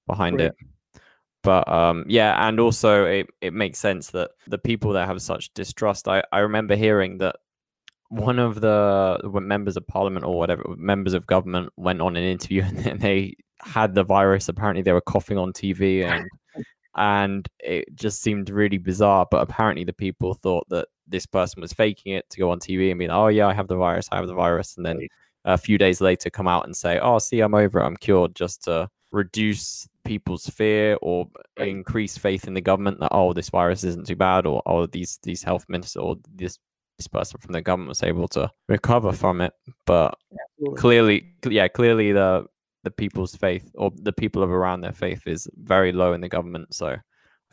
behind 0.07 0.41
it. 0.41 0.53
But 1.41 1.71
um, 1.71 2.03
yeah, 2.07 2.47
and 2.49 2.59
also 2.59 3.05
it, 3.05 3.27
it 3.39 3.53
makes 3.53 3.79
sense 3.79 4.09
that 4.11 4.31
the 4.47 4.57
people 4.57 4.91
that 4.93 5.07
have 5.07 5.21
such 5.21 5.53
distrust. 5.53 6.07
I, 6.07 6.21
I 6.33 6.39
remember 6.39 6.75
hearing 6.75 7.19
that 7.19 7.37
one 8.09 8.39
of 8.39 8.61
the 8.61 9.19
members 9.33 9.77
of 9.77 9.87
parliament 9.87 10.25
or 10.25 10.37
whatever 10.37 10.63
members 10.77 11.13
of 11.13 11.25
government 11.25 11.71
went 11.75 12.01
on 12.01 12.15
an 12.15 12.23
interview 12.23 12.63
and 12.85 12.99
they 13.01 13.35
had 13.61 13.95
the 13.95 14.03
virus. 14.03 14.49
Apparently 14.49 14.81
they 14.81 14.93
were 14.93 15.01
coughing 15.01 15.37
on 15.37 15.53
tv 15.53 16.03
and 16.03 16.27
and 16.97 17.47
it 17.59 17.93
just 17.95 18.21
seemed 18.21 18.49
really 18.49 18.77
bizarre. 18.77 19.27
But 19.29 19.41
apparently 19.41 19.83
the 19.83 19.93
people 19.93 20.33
thought 20.33 20.67
that 20.69 20.87
this 21.07 21.25
person 21.25 21.61
was 21.61 21.73
faking 21.73 22.13
it 22.13 22.29
to 22.29 22.39
go 22.39 22.51
on 22.51 22.59
tv 22.59 22.89
and 22.89 22.99
be 22.99 23.07
like 23.07 23.15
oh 23.15 23.27
yeah 23.27 23.47
i 23.47 23.53
have 23.53 23.67
the 23.67 23.75
virus 23.75 24.07
i 24.11 24.17
have 24.17 24.27
the 24.27 24.33
virus. 24.33 24.77
And 24.77 24.85
then 24.85 25.07
a 25.43 25.57
few 25.57 25.77
days 25.77 26.01
later 26.01 26.29
come 26.29 26.47
out 26.47 26.65
and 26.65 26.75
say 26.75 26.99
oh 26.99 27.19
see 27.19 27.41
i'm 27.41 27.55
over 27.55 27.79
it. 27.79 27.85
I'm 27.85 27.97
cured 27.97 28.35
just 28.35 28.63
to 28.65 28.89
reduce 29.11 29.87
people's 30.03 30.47
fear 30.47 30.97
or 31.01 31.27
increase 31.57 32.17
faith 32.17 32.47
in 32.47 32.53
the 32.53 32.61
government 32.61 32.99
that 32.99 33.09
oh 33.11 33.33
this 33.33 33.49
virus 33.49 33.83
isn't 33.83 34.05
too 34.05 34.15
bad 34.15 34.45
or 34.45 34.61
oh 34.65 34.85
these 34.85 35.19
these 35.23 35.41
health 35.41 35.65
ministers 35.67 36.01
or 36.01 36.17
this 36.35 36.59
this 36.74 36.74
person 37.11 37.39
from 37.39 37.53
the 37.53 37.61
government 37.61 37.89
was 37.89 38.03
able 38.03 38.27
to 38.29 38.49
recover 38.67 39.11
from 39.11 39.41
it. 39.41 39.53
But 39.85 40.17
Absolutely. 40.57 40.79
clearly, 40.79 41.33
yeah, 41.49 41.67
clearly 41.67 42.11
the 42.11 42.45
the 42.83 42.91
people's 42.91 43.35
faith 43.35 43.71
or 43.75 43.91
the 43.95 44.13
people 44.13 44.43
of 44.43 44.51
Iran 44.51 44.81
their 44.81 44.93
faith 44.93 45.23
is 45.25 45.47
very 45.55 45.91
low 45.91 46.13
in 46.13 46.21
the 46.21 46.29
government. 46.29 46.73
So 46.73 46.95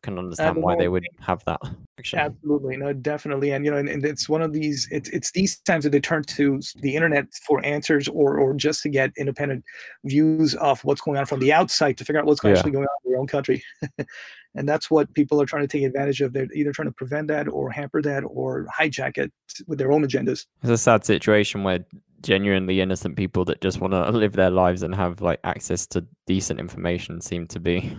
can 0.02 0.18
understand 0.18 0.56
why 0.56 0.76
they 0.76 0.88
would 0.88 1.06
have 1.20 1.44
that. 1.44 1.60
Action. 1.98 2.18
Absolutely, 2.18 2.76
no, 2.76 2.92
definitely, 2.92 3.52
and 3.52 3.64
you 3.64 3.70
know, 3.70 3.76
and, 3.76 3.88
and, 3.88 4.04
it's 4.04 4.28
one 4.28 4.42
of 4.42 4.52
these. 4.52 4.88
It's 4.90 5.08
it's 5.10 5.30
these 5.32 5.58
times 5.60 5.84
that 5.84 5.90
they 5.90 6.00
turn 6.00 6.22
to 6.24 6.60
the 6.80 6.94
internet 6.94 7.26
for 7.46 7.64
answers, 7.64 8.08
or 8.08 8.38
or 8.38 8.54
just 8.54 8.82
to 8.82 8.88
get 8.88 9.12
independent 9.16 9.64
views 10.04 10.54
of 10.56 10.82
what's 10.84 11.00
going 11.00 11.18
on 11.18 11.26
from 11.26 11.40
the 11.40 11.52
outside 11.52 11.96
to 11.98 12.04
figure 12.04 12.20
out 12.20 12.26
what's 12.26 12.42
yeah. 12.42 12.50
actually 12.50 12.72
going 12.72 12.84
on 12.84 12.96
in 13.04 13.12
their 13.12 13.20
own 13.20 13.26
country. 13.26 13.62
and 14.54 14.68
that's 14.68 14.90
what 14.90 15.12
people 15.14 15.40
are 15.40 15.46
trying 15.46 15.66
to 15.66 15.68
take 15.68 15.84
advantage 15.84 16.20
of 16.20 16.32
they're 16.32 16.48
either 16.54 16.72
trying 16.72 16.88
to 16.88 16.92
prevent 16.92 17.28
that 17.28 17.48
or 17.48 17.70
hamper 17.70 18.02
that 18.02 18.22
or 18.26 18.66
hijack 18.66 19.18
it 19.18 19.32
with 19.66 19.78
their 19.78 19.92
own 19.92 20.04
agendas 20.04 20.46
it's 20.62 20.70
a 20.70 20.76
sad 20.76 21.04
situation 21.04 21.62
where 21.62 21.84
genuinely 22.22 22.80
innocent 22.80 23.16
people 23.16 23.44
that 23.44 23.60
just 23.60 23.80
want 23.80 23.92
to 23.92 24.10
live 24.10 24.32
their 24.32 24.50
lives 24.50 24.82
and 24.82 24.94
have 24.94 25.20
like 25.20 25.40
access 25.44 25.86
to 25.86 26.04
decent 26.26 26.60
information 26.60 27.20
seem 27.20 27.46
to 27.46 27.60
be 27.60 27.96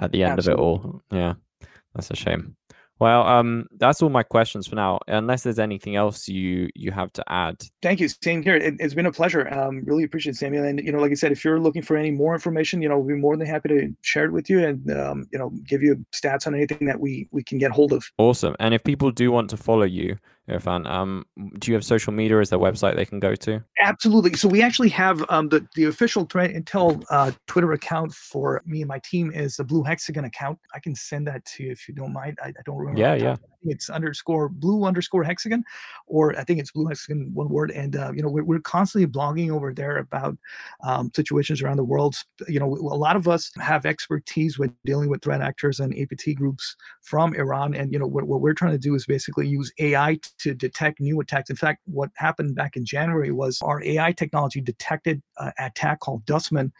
at 0.00 0.12
the 0.12 0.22
end 0.22 0.38
Absolutely. 0.38 0.64
of 0.64 0.70
it 0.70 0.84
all 0.84 1.02
yeah 1.10 1.34
that's 1.94 2.10
a 2.10 2.16
shame 2.16 2.56
well, 3.00 3.26
um, 3.26 3.66
that's 3.78 4.00
all 4.02 4.08
my 4.08 4.22
questions 4.22 4.68
for 4.68 4.76
now. 4.76 5.00
Unless 5.08 5.42
there's 5.42 5.58
anything 5.58 5.96
else 5.96 6.28
you 6.28 6.68
you 6.76 6.92
have 6.92 7.12
to 7.14 7.24
add. 7.28 7.56
Thank 7.82 7.98
you. 7.98 8.08
Same 8.08 8.42
here. 8.42 8.54
It, 8.54 8.80
has 8.80 8.94
been 8.94 9.06
a 9.06 9.12
pleasure. 9.12 9.52
Um, 9.52 9.82
really 9.84 10.04
appreciate 10.04 10.34
it, 10.34 10.38
Samuel. 10.38 10.64
And 10.64 10.80
you 10.80 10.92
know, 10.92 11.00
like 11.00 11.10
I 11.10 11.14
said, 11.14 11.32
if 11.32 11.44
you're 11.44 11.58
looking 11.58 11.82
for 11.82 11.96
any 11.96 12.12
more 12.12 12.34
information, 12.34 12.80
you 12.80 12.88
know, 12.88 12.98
we'll 12.98 13.16
be 13.16 13.20
more 13.20 13.36
than 13.36 13.46
happy 13.46 13.68
to 13.70 13.94
share 14.02 14.26
it 14.26 14.32
with 14.32 14.48
you 14.48 14.64
and 14.64 14.90
um, 14.92 15.26
you 15.32 15.38
know, 15.38 15.50
give 15.66 15.82
you 15.82 16.04
stats 16.12 16.46
on 16.46 16.54
anything 16.54 16.86
that 16.86 17.00
we 17.00 17.28
we 17.32 17.42
can 17.42 17.58
get 17.58 17.72
hold 17.72 17.92
of. 17.92 18.08
Awesome. 18.16 18.54
And 18.60 18.72
if 18.74 18.84
people 18.84 19.10
do 19.10 19.32
want 19.32 19.50
to 19.50 19.56
follow 19.56 19.84
you, 19.84 20.16
Irfan, 20.48 20.86
um, 20.86 21.24
do 21.58 21.70
you 21.70 21.74
have 21.74 21.84
social 21.84 22.12
media? 22.12 22.38
Is 22.38 22.50
there 22.50 22.58
a 22.58 22.62
website 22.62 22.96
they 22.96 23.06
can 23.06 23.18
go 23.18 23.34
to? 23.34 23.64
Absolutely. 23.80 24.34
So 24.34 24.46
we 24.46 24.60
actually 24.60 24.90
have 24.90 25.24
um, 25.30 25.48
the 25.48 25.66
the 25.74 25.84
official 25.84 26.26
Threat 26.26 26.50
Intel 26.50 27.02
uh, 27.10 27.32
Twitter 27.46 27.72
account 27.72 28.12
for 28.12 28.62
me 28.66 28.82
and 28.82 28.88
my 28.88 29.00
team 29.04 29.32
is 29.32 29.56
the 29.56 29.64
Blue 29.64 29.82
Hexagon 29.82 30.24
account. 30.24 30.58
I 30.74 30.80
can 30.80 30.94
send 30.94 31.26
that 31.28 31.44
to 31.46 31.64
you 31.64 31.70
if 31.70 31.88
you 31.88 31.94
don't 31.94 32.12
mind. 32.12 32.38
I, 32.42 32.48
I 32.48 32.62
don't 32.66 32.76
remember. 32.76 33.00
Yeah, 33.00 33.14
yeah. 33.14 33.36
It's 33.66 33.88
underscore 33.88 34.50
blue 34.50 34.84
underscore 34.84 35.24
hexagon, 35.24 35.64
or 36.06 36.38
I 36.38 36.44
think 36.44 36.60
it's 36.60 36.70
blue 36.70 36.86
hexagon 36.86 37.30
one 37.32 37.48
word. 37.48 37.70
And 37.70 37.96
uh, 37.96 38.12
you 38.14 38.22
know 38.22 38.28
we're, 38.28 38.44
we're 38.44 38.60
constantly 38.60 39.10
blogging 39.10 39.50
over 39.50 39.72
there 39.72 39.96
about 39.96 40.36
um, 40.82 41.10
situations 41.16 41.62
around 41.62 41.78
the 41.78 41.84
world. 41.84 42.14
You 42.46 42.60
know, 42.60 42.74
a 42.74 42.98
lot 42.98 43.16
of 43.16 43.26
us 43.26 43.50
have 43.58 43.86
expertise 43.86 44.58
with 44.58 44.70
dealing 44.84 45.08
with 45.08 45.22
threat 45.22 45.40
actors 45.40 45.80
and 45.80 45.98
APT 45.98 46.36
groups 46.36 46.76
from 47.02 47.34
Iran, 47.34 47.74
and 47.74 47.90
you 47.90 47.98
know 47.98 48.06
what, 48.06 48.24
what 48.24 48.42
we're 48.42 48.52
trying 48.52 48.72
to 48.72 48.78
do 48.78 48.94
is 48.94 49.06
basically 49.06 49.48
use 49.48 49.72
AI 49.78 50.18
to 50.38 50.54
detect 50.54 51.00
new 51.00 51.20
attacks. 51.20 51.50
In 51.50 51.56
fact, 51.56 51.80
what 51.86 52.10
happened 52.16 52.54
back 52.54 52.76
in 52.76 52.84
January 52.84 53.30
was 53.30 53.60
our 53.62 53.82
AI 53.82 54.12
technology 54.12 54.60
detected 54.60 55.22
an 55.38 55.52
attack 55.58 56.00
called 56.00 56.24
Dustman. 56.26 56.72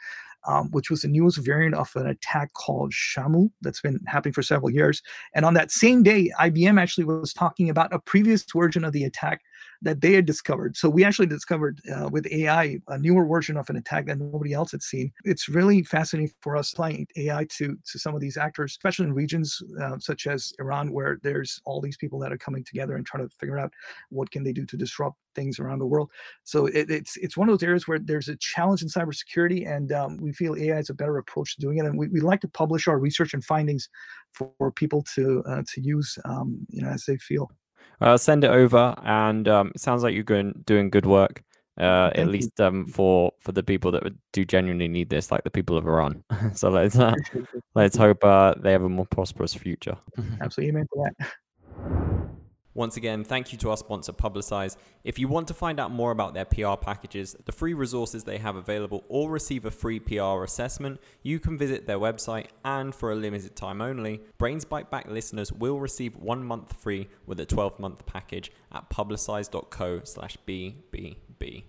Um, 0.47 0.71
which 0.73 0.91
was 0.91 1.01
the 1.01 1.09
newest 1.09 1.39
variant 1.39 1.75
of 1.75 1.91
an 1.97 2.07
attack 2.07 2.53
called 2.53 2.93
Shamoon 2.93 3.51
that's 3.63 3.81
been 3.81 3.99
happening 4.07 4.35
for 4.35 4.43
several 4.43 4.71
years. 4.71 5.01
And 5.35 5.47
on 5.47 5.55
that 5.55 5.71
same 5.71 6.03
day, 6.03 6.31
IBM 6.39 6.79
actually 6.79 7.05
was 7.05 7.33
talking 7.33 7.71
about 7.71 7.95
a 7.95 7.99
previous 7.99 8.45
version 8.55 8.85
of 8.85 8.93
the 8.93 9.05
attack 9.05 9.41
that 9.85 10.01
they 10.01 10.15
had 10.15 10.27
discovered. 10.27 10.77
So 10.77 10.89
we 10.89 11.05
actually 11.05 11.27
discovered 11.27 11.81
uh, 11.95 12.09
with 12.11 12.27
AI 12.27 12.79
a 12.89 12.99
newer 12.99 13.27
version 13.27 13.57
of 13.57 13.69
an 13.71 13.77
attack 13.77 14.07
that 14.07 14.19
nobody 14.19 14.53
else 14.53 14.73
had 14.73 14.83
seen. 14.83 15.13
It's 15.25 15.49
really 15.49 15.83
fascinating 15.83 16.33
for 16.41 16.57
us 16.57 16.73
applying 16.73 17.07
AI 17.17 17.47
to 17.57 17.77
to 17.91 17.99
some 17.99 18.15
of 18.15 18.21
these 18.21 18.37
actors, 18.37 18.73
especially 18.73 19.07
in 19.07 19.13
regions 19.13 19.63
uh, 19.81 19.99
such 19.99 20.27
as 20.27 20.53
Iran, 20.59 20.93
where 20.93 21.21
there's 21.23 21.61
all 21.65 21.81
these 21.81 21.97
people 21.97 22.19
that 22.21 22.33
are 22.33 22.39
coming 22.39 22.65
together 22.65 22.97
and 22.97 23.07
trying 23.07 23.29
to 23.29 23.37
figure 23.37 23.59
out 23.59 23.73
what 24.11 24.31
can 24.31 24.43
they 24.43 24.53
do 24.53 24.67
to 24.67 24.77
disrupt 24.77 25.19
things 25.35 25.59
around 25.59 25.81
the 25.81 25.87
world. 25.87 26.11
So 26.45 26.67
it, 26.67 26.91
it's 26.91 27.17
it's 27.19 27.37
one 27.37 27.49
of 27.49 27.53
those 27.53 27.67
areas 27.67 27.87
where 27.87 27.99
there's 27.99 28.29
a 28.29 28.37
challenge 28.37 28.83
in 28.83 28.89
cybersecurity, 28.89 29.69
and 29.69 29.93
um, 29.93 30.17
we 30.17 30.33
feel 30.33 30.57
AI 30.57 30.79
is 30.79 30.91
a 30.91 30.95
better 30.95 31.19
approach 31.19 31.55
to 31.55 31.61
doing 31.61 31.79
it. 31.79 31.85
And 31.85 31.99
we, 31.99 32.09
we 32.09 32.21
like 32.21 32.41
to 32.41 32.49
publish 32.49 32.89
our 32.89 32.99
research 32.99 33.35
and 33.35 33.45
findings 33.45 33.89
for, 34.33 34.73
people 34.73 35.03
to 35.15 35.43
uh, 35.47 35.63
to 35.73 35.81
use, 35.81 36.19
um, 36.25 36.67
you 36.69 36.83
know, 36.83 36.89
as 36.89 37.05
they 37.05 37.17
feel 37.19 37.51
uh, 38.01 38.17
send 38.17 38.45
it 38.45 38.51
over. 38.51 38.95
And 39.03 39.49
um, 39.49 39.73
it 39.75 39.81
sounds 39.81 40.03
like 40.03 40.15
you're 40.15 40.25
going 40.25 40.63
doing 40.67 40.91
good 40.91 41.07
work. 41.07 41.43
Uh, 41.77 42.09
at 42.15 42.29
least 42.29 42.61
um, 42.61 42.87
for 42.87 43.33
for 43.41 43.51
the 43.51 43.63
people 43.63 43.91
that 43.91 44.05
do 44.33 44.45
genuinely 44.45 44.87
need 44.87 45.11
this, 45.11 45.33
like 45.33 45.43
the 45.43 45.51
people 45.51 45.77
of 45.77 45.85
Iran. 45.89 46.23
so 46.55 46.69
let's 46.69 46.97
uh, 46.97 47.15
let's 47.75 47.97
hope 47.97 48.25
uh, 48.25 48.55
they 48.61 48.71
have 48.71 48.85
a 48.85 48.89
more 48.89 49.07
prosperous 49.07 49.55
future. 49.55 49.97
Absolutely, 50.41 50.71
amen 50.71 50.87
that. 51.19 52.35
Once 52.75 52.97
again, 52.97 53.23
thank 53.23 53.53
you 53.53 53.59
to 53.59 53.71
our 53.71 53.77
sponsor 53.77 54.13
Publicize. 54.13 54.77
If 55.05 55.19
you 55.19 55.29
want 55.29 55.47
to 55.49 55.55
find 55.55 55.79
out 55.79 55.93
more 55.93 56.11
about 56.11 56.35
their 56.35 56.45
PR 56.45 56.75
packages, 56.75 57.37
the 57.45 57.53
free 57.53 57.73
resources 57.73 58.25
they 58.25 58.39
have 58.39 58.57
available, 58.57 59.05
or 59.09 59.31
receive 59.31 59.65
a 59.65 59.71
free 59.71 60.01
PR 60.01 60.43
assessment, 60.43 61.01
you 61.23 61.39
can 61.39 61.57
visit 61.57 61.87
their 61.87 61.99
website. 61.99 62.49
And 62.65 62.93
for 62.93 63.13
a 63.13 63.15
limited 63.15 63.55
time 63.55 63.81
only, 63.81 64.21
Brains 64.39 64.65
Byte 64.65 64.91
Back 64.91 65.09
listeners 65.09 65.53
will 65.53 65.79
receive 65.79 66.17
one 66.17 66.45
month 66.45 66.75
free 66.77 67.09
with 67.27 67.39
a 67.39 67.47
12 67.47 67.79
month 67.79 68.05
package 68.07 68.51
at 68.73 68.91
publicize.co/slash 68.91 70.37
BBB. 70.47 71.65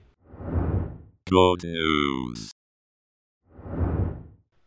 Good 1.29 1.63
news. 1.63 2.51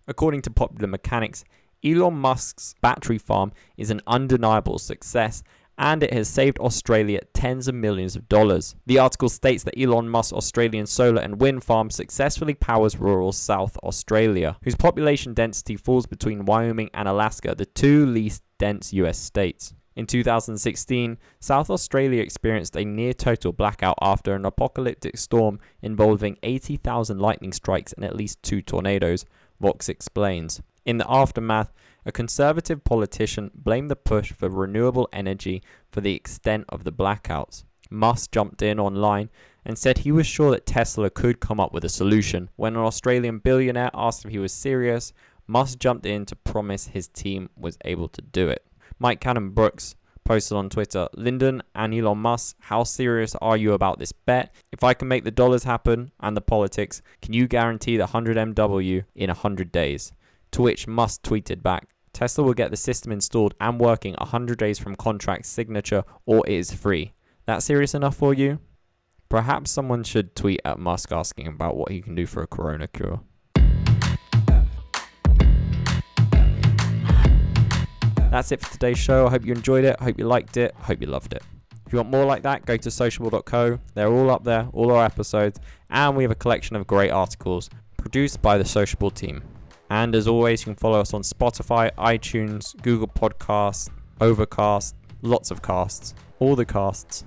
According 0.06 0.42
to 0.42 0.50
Popular 0.50 0.86
Mechanics, 0.86 1.44
Elon 1.84 2.14
Musk's 2.14 2.74
battery 2.80 3.18
farm 3.18 3.52
is 3.76 3.90
an 3.90 4.00
undeniable 4.06 4.78
success 4.78 5.42
and 5.78 6.02
it 6.02 6.12
has 6.12 6.28
saved 6.28 6.58
Australia 6.58 7.20
tens 7.32 7.68
of 7.68 7.74
millions 7.74 8.16
of 8.16 8.28
dollars. 8.28 8.74
The 8.86 8.98
article 8.98 9.28
states 9.28 9.62
that 9.62 9.80
Elon 9.80 10.08
Musk's 10.08 10.32
Australian 10.32 10.86
solar 10.86 11.22
and 11.22 11.40
wind 11.40 11.62
farm 11.64 11.90
successfully 11.90 12.54
powers 12.54 12.98
rural 12.98 13.32
South 13.32 13.76
Australia, 13.78 14.56
whose 14.62 14.74
population 14.74 15.34
density 15.34 15.76
falls 15.76 16.06
between 16.06 16.44
Wyoming 16.44 16.90
and 16.92 17.08
Alaska, 17.08 17.54
the 17.56 17.66
two 17.66 18.04
least 18.06 18.42
dense 18.58 18.92
US 18.92 19.18
states. 19.18 19.74
In 19.94 20.06
2016, 20.06 21.18
South 21.40 21.70
Australia 21.70 22.22
experienced 22.22 22.76
a 22.76 22.84
near 22.84 23.12
total 23.12 23.52
blackout 23.52 23.98
after 24.00 24.34
an 24.34 24.44
apocalyptic 24.44 25.16
storm 25.16 25.58
involving 25.82 26.38
80,000 26.44 27.18
lightning 27.18 27.52
strikes 27.52 27.92
and 27.92 28.04
at 28.04 28.14
least 28.14 28.40
two 28.42 28.62
tornadoes, 28.62 29.24
Vox 29.60 29.88
explains. 29.88 30.62
In 30.84 30.98
the 30.98 31.10
aftermath, 31.10 31.72
a 32.04 32.12
conservative 32.12 32.84
politician 32.84 33.50
blamed 33.54 33.90
the 33.90 33.96
push 33.96 34.32
for 34.32 34.48
renewable 34.48 35.08
energy 35.12 35.62
for 35.90 36.00
the 36.00 36.14
extent 36.14 36.64
of 36.68 36.84
the 36.84 36.92
blackouts. 36.92 37.64
Musk 37.90 38.32
jumped 38.32 38.62
in 38.62 38.78
online 38.78 39.30
and 39.64 39.78
said 39.78 39.98
he 39.98 40.12
was 40.12 40.26
sure 40.26 40.50
that 40.50 40.66
Tesla 40.66 41.10
could 41.10 41.40
come 41.40 41.60
up 41.60 41.72
with 41.72 41.84
a 41.84 41.88
solution. 41.88 42.48
When 42.56 42.74
an 42.74 42.82
Australian 42.82 43.38
billionaire 43.38 43.90
asked 43.94 44.24
if 44.24 44.30
he 44.30 44.38
was 44.38 44.52
serious, 44.52 45.12
Musk 45.46 45.78
jumped 45.78 46.06
in 46.06 46.26
to 46.26 46.36
promise 46.36 46.88
his 46.88 47.08
team 47.08 47.50
was 47.56 47.78
able 47.84 48.08
to 48.08 48.22
do 48.22 48.48
it. 48.48 48.64
Mike 48.98 49.20
Cannon 49.20 49.50
Brookes 49.50 49.94
posted 50.24 50.58
on 50.58 50.68
Twitter, 50.68 51.08
Lyndon 51.14 51.62
and 51.74 51.94
Elon 51.94 52.18
Musk, 52.18 52.56
how 52.60 52.84
serious 52.84 53.34
are 53.36 53.56
you 53.56 53.72
about 53.72 53.98
this 53.98 54.12
bet? 54.12 54.54
If 54.72 54.84
I 54.84 54.92
can 54.92 55.08
make 55.08 55.24
the 55.24 55.30
dollars 55.30 55.64
happen 55.64 56.12
and 56.20 56.36
the 56.36 56.42
politics, 56.42 57.00
can 57.22 57.32
you 57.32 57.48
guarantee 57.48 57.96
the 57.96 58.04
100 58.04 58.36
MW 58.36 59.04
in 59.14 59.28
100 59.28 59.72
days? 59.72 60.12
To 60.52 60.62
which 60.62 60.86
Musk 60.86 61.22
tweeted 61.22 61.62
back, 61.62 61.88
Tesla 62.12 62.44
will 62.44 62.54
get 62.54 62.70
the 62.70 62.76
system 62.76 63.12
installed 63.12 63.54
and 63.60 63.78
working 63.78 64.14
100 64.18 64.58
days 64.58 64.78
from 64.78 64.96
contract 64.96 65.46
signature 65.46 66.04
or 66.26 66.46
it 66.46 66.54
is 66.54 66.72
free. 66.72 67.12
That 67.46 67.62
serious 67.62 67.94
enough 67.94 68.16
for 68.16 68.34
you? 68.34 68.58
Perhaps 69.28 69.70
someone 69.70 70.04
should 70.04 70.34
tweet 70.34 70.60
at 70.64 70.78
Musk 70.78 71.12
asking 71.12 71.46
about 71.46 71.76
what 71.76 71.92
he 71.92 72.00
can 72.00 72.14
do 72.14 72.26
for 72.26 72.42
a 72.42 72.46
corona 72.46 72.88
cure. 72.88 73.20
That's 78.30 78.52
it 78.52 78.60
for 78.60 78.70
today's 78.72 78.98
show. 78.98 79.26
I 79.26 79.30
hope 79.30 79.44
you 79.44 79.52
enjoyed 79.52 79.84
it. 79.84 79.96
I 80.00 80.04
hope 80.04 80.18
you 80.18 80.26
liked 80.26 80.56
it. 80.56 80.74
I 80.78 80.84
hope 80.84 81.00
you 81.00 81.06
loved 81.06 81.32
it. 81.32 81.42
If 81.86 81.92
you 81.92 81.98
want 81.98 82.10
more 82.10 82.26
like 82.26 82.42
that, 82.42 82.66
go 82.66 82.76
to 82.76 82.90
sociable.co. 82.90 83.78
They're 83.94 84.12
all 84.12 84.30
up 84.30 84.44
there, 84.44 84.68
all 84.74 84.92
our 84.92 85.04
episodes, 85.04 85.58
and 85.88 86.16
we 86.16 86.24
have 86.24 86.30
a 86.30 86.34
collection 86.34 86.76
of 86.76 86.86
great 86.86 87.10
articles 87.10 87.70
produced 87.96 88.42
by 88.42 88.58
the 88.58 88.64
Sociable 88.66 89.10
team. 89.10 89.42
And 89.90 90.14
as 90.14 90.28
always, 90.28 90.62
you 90.62 90.66
can 90.66 90.74
follow 90.74 91.00
us 91.00 91.14
on 91.14 91.22
Spotify, 91.22 91.90
iTunes, 91.96 92.80
Google 92.82 93.08
Podcasts, 93.08 93.90
Overcast, 94.20 94.94
lots 95.22 95.50
of 95.50 95.62
casts, 95.62 96.14
all 96.38 96.56
the 96.56 96.64
casts. 96.64 97.24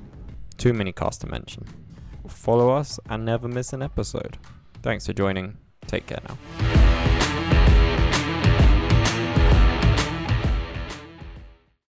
Too 0.57 0.73
many 0.73 0.91
casts 0.91 1.19
to 1.19 1.27
mention. 1.27 1.65
Follow 2.27 2.69
us 2.69 2.99
and 3.09 3.25
never 3.25 3.47
miss 3.47 3.73
an 3.73 3.81
episode. 3.81 4.37
Thanks 4.83 5.05
for 5.05 5.13
joining. 5.13 5.57
Take 5.87 6.05
care 6.05 6.19
now. 6.27 6.70